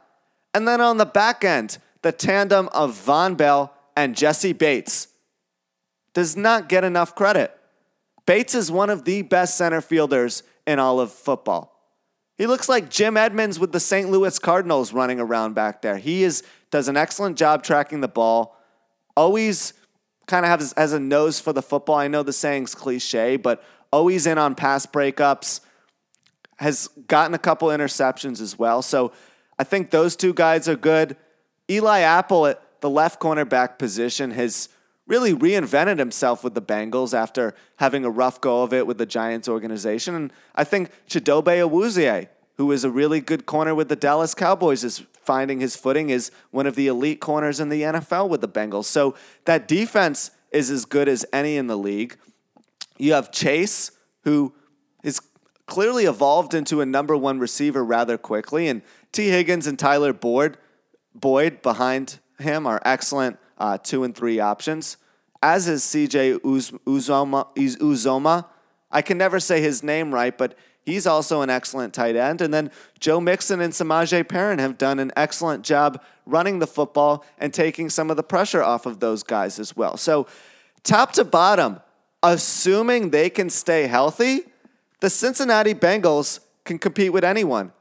And 0.53 0.67
then 0.67 0.81
on 0.81 0.97
the 0.97 1.05
back 1.05 1.43
end, 1.43 1.79
the 2.03 2.11
tandem 2.11 2.69
of 2.71 2.93
Vonn 2.93 3.35
Bell 3.35 3.73
and 3.97 4.15
Jessie 4.15 4.53
Bates 4.53 5.07
does 6.13 6.37
not 6.37 6.69
get 6.69 6.83
enough 6.83 7.15
credit. 7.15 7.55
Bates 8.25 8.53
is 8.53 8.71
one 8.71 8.91
of 8.91 9.03
the 9.03 9.23
best 9.23 9.57
center 9.57 9.81
fielders 9.81 10.43
in 10.67 10.77
all 10.77 10.99
of 10.99 11.11
football. 11.11 11.75
He 12.37 12.45
looks 12.45 12.69
like 12.69 12.89
Jim 12.89 13.17
Edmonds 13.17 13.59
with 13.59 13.71
the 13.71 13.79
St. 13.79 14.09
Louis 14.09 14.37
Cardinals 14.37 14.93
running 14.93 15.19
around 15.19 15.55
back 15.55 15.81
there. 15.81 15.97
He 15.97 16.23
is 16.23 16.43
does 16.71 16.87
an 16.87 16.97
excellent 16.97 17.37
job 17.37 17.63
tracking 17.63 18.01
the 18.01 18.07
ball. 18.07 18.55
Always 19.19 19.73
kind 20.27 20.45
of 20.45 20.49
has, 20.51 20.73
has 20.77 20.93
a 20.93 20.99
nose 20.99 21.41
for 21.41 21.51
the 21.51 21.61
football. 21.61 21.95
I 21.95 22.07
know 22.07 22.23
the 22.23 22.31
saying's 22.31 22.73
cliche, 22.73 23.35
but 23.35 23.61
always 23.91 24.25
in 24.25 24.37
on 24.37 24.55
pass 24.55 24.85
breakups. 24.85 25.59
Has 26.57 26.87
gotten 27.07 27.33
a 27.33 27.39
couple 27.39 27.67
interceptions 27.67 28.39
as 28.41 28.57
well. 28.57 28.81
So 28.81 29.11
I 29.57 29.65
think 29.65 29.91
those 29.91 30.15
two 30.15 30.33
guys 30.33 30.69
are 30.69 30.75
good. 30.75 31.17
Eli 31.69 31.99
Apple 31.99 32.47
at 32.47 32.61
the 32.81 32.89
left 32.89 33.19
cornerback 33.19 33.77
position 33.77 34.31
has 34.31 34.69
really 35.05 35.33
reinvented 35.33 35.99
himself 35.99 36.43
with 36.43 36.53
the 36.53 36.61
Bengals 36.61 37.13
after 37.13 37.53
having 37.77 38.05
a 38.05 38.09
rough 38.09 38.39
go 38.39 38.63
of 38.63 38.73
it 38.73 38.87
with 38.87 38.97
the 38.97 39.05
Giants 39.05 39.49
organization. 39.49 40.15
And 40.15 40.31
I 40.55 40.63
think 40.63 40.91
Chidobe 41.09 41.57
Awuzie, 41.67 42.29
who 42.57 42.71
is 42.71 42.83
a 42.83 42.89
really 42.89 43.19
good 43.19 43.45
corner 43.45 43.73
with 43.75 43.89
the 43.89 43.95
Dallas 43.95 44.33
Cowboys, 44.33 44.83
is 44.83 45.03
finding 45.29 45.59
his 45.59 45.75
footing 45.75 46.09
is 46.09 46.31
one 46.49 46.65
of 46.65 46.73
the 46.73 46.87
elite 46.87 47.19
corners 47.19 47.59
in 47.59 47.69
the 47.69 47.83
NFL 47.83 48.29
with 48.29 48.41
the 48.41 48.47
Bengals. 48.47 48.85
So 48.85 49.13
that 49.45 49.67
defense 49.67 50.31
is 50.51 50.71
as 50.71 50.85
good 50.85 51.07
as 51.07 51.23
any 51.31 51.55
in 51.55 51.67
the 51.67 51.77
league. 51.77 52.17
You 52.97 53.13
have 53.13 53.31
Chase, 53.31 53.91
who 54.23 54.55
is 55.03 55.21
clearly 55.67 56.05
evolved 56.05 56.55
into 56.55 56.81
a 56.81 56.85
number 56.87 57.15
one 57.15 57.37
receiver 57.37 57.85
rather 57.85 58.17
quickly, 58.17 58.67
and 58.67 58.81
Tee 59.11 59.27
Higgins 59.27 59.67
and 59.67 59.77
Tyler 59.77 60.13
Boyd, 60.13 60.57
Boyd 61.13 61.61
behind 61.61 62.17
him 62.39 62.65
are 62.65 62.81
excellent 62.83 63.37
uh, 63.59 63.77
two 63.77 64.03
and 64.03 64.15
three 64.15 64.39
options, 64.39 64.97
as 65.43 65.67
is 65.67 65.83
CJ 65.83 66.43
Uz- 66.43 66.71
Uzomah, 66.87 67.55
Uzomah. 67.55 68.45
I 68.89 69.03
can 69.03 69.19
never 69.19 69.39
say 69.39 69.61
his 69.61 69.83
name 69.83 70.11
right, 70.11 70.35
but 70.35 70.57
he's 70.85 71.07
also 71.07 71.41
an 71.41 71.49
excellent 71.49 71.93
tight 71.93 72.15
end. 72.15 72.41
And 72.41 72.53
then 72.53 72.71
Joe 72.99 73.19
Mixon 73.19 73.61
and 73.61 73.73
Samaje 73.73 74.23
Perine 74.23 74.59
have 74.59 74.77
done 74.77 74.99
an 74.99 75.11
excellent 75.15 75.63
job 75.63 76.01
running 76.25 76.59
the 76.59 76.67
football 76.67 77.25
and 77.37 77.53
taking 77.53 77.89
some 77.89 78.09
of 78.09 78.17
the 78.17 78.23
pressure 78.23 78.63
off 78.63 78.85
of 78.85 78.99
those 78.99 79.23
guys 79.23 79.59
as 79.59 79.75
well. 79.75 79.97
So, 79.97 80.27
top 80.83 81.13
to 81.13 81.23
bottom, 81.23 81.79
assuming 82.23 83.09
they 83.09 83.29
can 83.29 83.49
stay 83.49 83.87
healthy, 83.87 84.41
the 84.99 85.09
Cincinnati 85.09 85.73
Bengals 85.73 86.39
can 86.65 86.77
compete 86.77 87.13
with 87.13 87.23
anyone. 87.23 87.71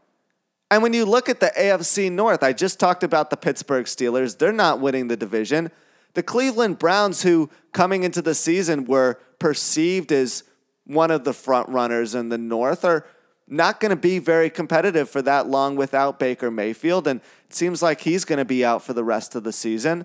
And 0.71 0.83
when 0.83 0.93
you 0.93 1.05
look 1.05 1.29
at 1.29 1.41
the 1.41 1.53
AFC 1.59 2.13
North, 2.13 2.43
I 2.43 2.53
just 2.53 2.79
talked 2.79 3.03
about 3.03 3.31
the 3.31 3.37
Pittsburgh 3.37 3.87
Steelers. 3.87 4.37
They're 4.37 4.53
not 4.53 4.81
winning 4.81 5.09
the 5.09 5.17
division. 5.17 5.71
The 6.15 6.23
Cleveland 6.23 6.79
Browns, 6.79 7.23
who 7.23 7.49
coming 7.73 8.03
into 8.03 8.21
the 8.21 8.35
season 8.35 8.85
were 8.85 9.19
perceived 9.39 10.13
as 10.13 10.45
one 10.89 11.13
of 11.13 11.23
the 11.23 11.33
front 11.33 11.69
runners 11.69 12.17
in 12.17 12.31
the 12.31 12.39
North, 12.39 12.85
are 12.85 13.07
not 13.47 13.79
going 13.79 13.91
to 13.91 13.97
be 13.97 14.19
very 14.19 14.51
competitive 14.51 15.09
for 15.09 15.23
that 15.23 15.47
long 15.47 15.77
without 15.77 16.19
Baker 16.19 16.51
Mayfield. 16.51 17.07
And 17.07 17.21
it 17.45 17.55
seems 17.55 17.83
like 17.83 18.01
he's 18.01 18.25
going 18.25 18.39
to 18.39 18.45
be 18.45 18.65
out 18.65 18.83
for 18.83 18.93
the 18.95 19.05
rest 19.05 19.35
of 19.35 19.45
the 19.45 19.53
season. 19.53 20.05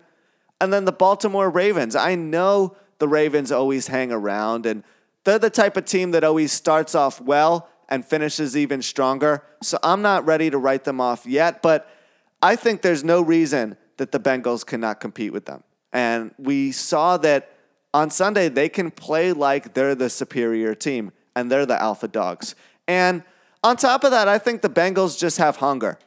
And 0.61 0.71
then 0.71 0.85
the 0.85 0.91
Baltimore 0.91 1.49
Ravens. 1.49 1.95
I 1.95 2.15
know 2.15 2.75
the 2.99 3.07
Ravens 3.07 3.51
always 3.51 3.87
hang 3.87 4.11
around, 4.11 4.65
and 4.65 4.83
they're 5.23 5.39
the 5.39 5.49
type 5.49 5.75
of 5.75 5.85
team 5.85 6.11
that 6.11 6.23
always 6.23 6.51
starts 6.51 6.95
off 6.95 7.19
well 7.19 7.69
and 7.89 8.05
finishes 8.05 8.55
even 8.55 8.81
stronger. 8.81 9.43
So 9.61 9.77
I'm 9.83 10.01
not 10.01 10.25
ready 10.25 10.49
to 10.49 10.57
write 10.57 10.83
them 10.83 11.01
off 11.01 11.25
yet, 11.25 11.61
but 11.61 11.89
I 12.41 12.55
think 12.55 12.81
there's 12.81 13.03
no 13.03 13.21
reason 13.21 13.77
that 13.97 14.11
the 14.11 14.19
Bengals 14.19 14.65
cannot 14.65 14.99
compete 14.99 15.33
with 15.33 15.45
them. 15.45 15.63
And 15.91 16.33
we 16.37 16.71
saw 16.71 17.17
that 17.17 17.52
on 17.93 18.10
Sunday, 18.10 18.49
they 18.49 18.69
can 18.69 18.91
play 18.91 19.32
like 19.34 19.73
they're 19.73 19.95
the 19.95 20.10
superior 20.10 20.73
team 20.75 21.12
and 21.36 21.51
they're 21.51 21.65
the 21.65 21.82
alpha 21.82 22.08
dogs. 22.08 22.56
And 22.88 23.23
on 23.63 23.77
top 23.77 24.03
of 24.03 24.12
that, 24.12 24.27
I 24.27 24.38
think 24.38 24.62
the 24.62 24.69
Bengals 24.69 25.17
just 25.17 25.38
have 25.38 25.58
hunger. 25.58 25.97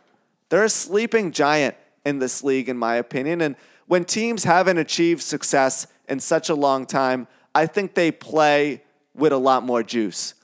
They're 0.48 0.64
a 0.64 0.68
sleeping 0.68 1.32
giant 1.32 1.76
in 2.04 2.18
this 2.18 2.42
league, 2.42 2.68
in 2.68 2.76
my 2.76 2.96
opinion. 2.96 3.40
And 3.40 3.56
when 3.86 4.04
teams 4.04 4.44
haven't 4.44 4.78
achieved 4.78 5.22
success 5.22 5.86
in 6.08 6.20
such 6.20 6.48
a 6.48 6.54
long 6.54 6.86
time, 6.86 7.26
I 7.54 7.66
think 7.66 7.94
they 7.94 8.10
play 8.10 8.82
with 9.14 9.32
a 9.32 9.38
lot 9.38 9.62
more 9.62 9.82
juice 9.82 10.34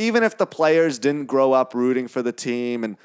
even 0.00 0.22
if 0.22 0.38
the 0.38 0.46
players 0.46 0.98
didn't 0.98 1.26
grow 1.26 1.52
up 1.52 1.74
rooting 1.74 2.08
for 2.08 2.22
the 2.22 2.32
team 2.32 2.84
and 2.84 2.96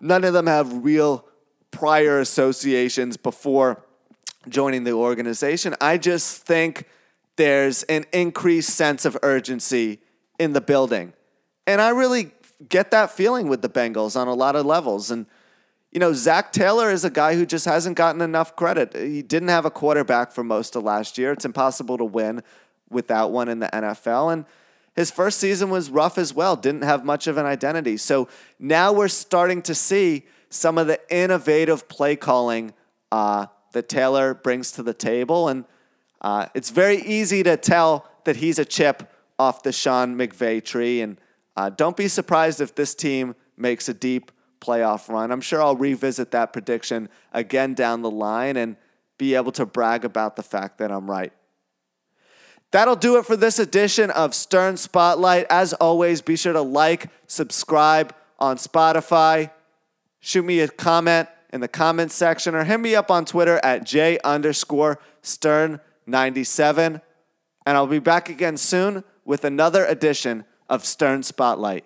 none 0.00 0.24
of 0.24 0.32
them 0.32 0.48
have 0.48 0.84
real 0.84 1.24
prior 1.70 2.18
associations 2.18 3.16
before 3.16 3.84
joining 4.48 4.82
the 4.82 4.90
organization, 4.90 5.76
I 5.80 5.96
just 5.96 6.42
think 6.42 6.88
there's 7.36 7.82
an 7.84 8.04
increased 8.12 8.70
sense 8.70 9.04
of 9.04 9.16
urgency 9.22 10.00
in 10.38 10.52
the 10.52 10.60
building. 10.60 11.12
And 11.66 11.80
I 11.80 11.90
really 11.90 12.32
get 12.68 12.90
that 12.90 13.10
feeling 13.10 13.48
with 13.48 13.62
the 13.62 13.68
Bengals 13.68 14.16
on 14.16 14.28
a 14.28 14.34
lot 14.34 14.56
of 14.56 14.66
levels. 14.66 15.10
And, 15.10 15.26
you 15.92 16.00
know, 16.00 16.12
Zac 16.12 16.52
Taylor 16.52 16.90
is 16.90 17.04
a 17.04 17.10
guy 17.10 17.34
who 17.34 17.46
just 17.46 17.64
hasn't 17.64 17.96
gotten 17.96 18.20
enough 18.20 18.56
credit. 18.56 18.94
He 18.94 19.22
didn't 19.22 19.48
have 19.48 19.64
a 19.64 19.70
quarterback 19.70 20.32
for 20.32 20.44
most 20.44 20.76
of 20.76 20.82
last 20.82 21.18
year. 21.18 21.32
It's 21.32 21.44
impossible 21.44 21.98
to 21.98 22.04
win 22.04 22.42
without 22.90 23.30
one 23.30 23.48
in 23.48 23.60
the 23.60 23.68
NFL. 23.68 24.32
And 24.32 24.44
his 24.96 25.10
first 25.10 25.38
season 25.38 25.70
was 25.70 25.90
rough 25.90 26.18
as 26.18 26.34
well, 26.34 26.56
didn't 26.56 26.82
have 26.82 27.04
much 27.04 27.26
of 27.26 27.38
an 27.38 27.46
identity. 27.46 27.96
So 27.96 28.28
now 28.58 28.92
we're 28.92 29.08
starting 29.08 29.62
to 29.62 29.74
see 29.74 30.26
some 30.50 30.78
of 30.78 30.88
the 30.88 31.00
innovative 31.14 31.88
play 31.88 32.16
calling 32.16 32.74
uh, 33.12 33.46
that 33.72 33.88
Taylor 33.88 34.34
brings 34.34 34.72
to 34.72 34.82
the 34.82 34.92
table. 34.92 35.48
And 35.48 35.64
uh, 36.20 36.46
it's 36.54 36.70
very 36.70 36.98
easy 37.02 37.42
to 37.42 37.56
tell 37.56 38.06
that 38.24 38.36
he's 38.36 38.58
a 38.58 38.64
chip 38.64 39.10
off 39.38 39.62
the 39.62 39.72
Sean 39.72 40.16
McVay 40.16 40.62
tree. 40.62 41.00
And 41.00 41.18
uh, 41.56 41.70
don't 41.70 41.96
be 41.96 42.08
surprised 42.08 42.60
if 42.60 42.74
this 42.74 42.94
team 42.94 43.34
makes 43.56 43.88
a 43.88 43.94
deep 43.94 44.30
playoff 44.60 45.08
run. 45.08 45.32
I'm 45.32 45.40
sure 45.40 45.62
I'll 45.62 45.76
revisit 45.76 46.30
that 46.32 46.52
prediction 46.52 47.08
again 47.32 47.74
down 47.74 48.02
the 48.02 48.10
line 48.10 48.56
and 48.56 48.76
be 49.16 49.34
able 49.34 49.52
to 49.52 49.66
brag 49.66 50.04
about 50.04 50.36
the 50.36 50.42
fact 50.42 50.78
that 50.78 50.90
I'm 50.90 51.10
right. 51.10 51.32
That'll 52.70 52.96
do 52.96 53.18
it 53.18 53.26
for 53.26 53.36
this 53.36 53.58
edition 53.58 54.10
of 54.10 54.34
Stern 54.34 54.76
Spotlight. 54.76 55.46
As 55.50 55.72
always, 55.74 56.20
be 56.20 56.36
sure 56.36 56.52
to 56.52 56.60
like, 56.60 57.08
subscribe 57.26 58.14
on 58.38 58.56
Spotify. 58.58 59.50
Shoot 60.20 60.44
me 60.44 60.60
a 60.60 60.68
comment 60.68 61.28
in 61.52 61.60
the 61.60 61.68
comments 61.68 62.14
section 62.14 62.54
or 62.54 62.64
hit 62.64 62.78
me 62.78 62.94
up 62.94 63.10
on 63.10 63.24
Twitter 63.24 63.58
at 63.64 63.84
J 63.84 64.18
underscore 64.22 65.00
Stern97. 66.10 67.00
And 67.66 67.76
I'll 67.76 67.86
be 67.86 67.98
back 67.98 68.28
again 68.28 68.56
soon 68.56 69.04
with 69.24 69.44
another 69.44 69.84
edition 69.84 70.44
of 70.68 70.84
Stern 70.84 71.22
Spotlight. 71.22 71.84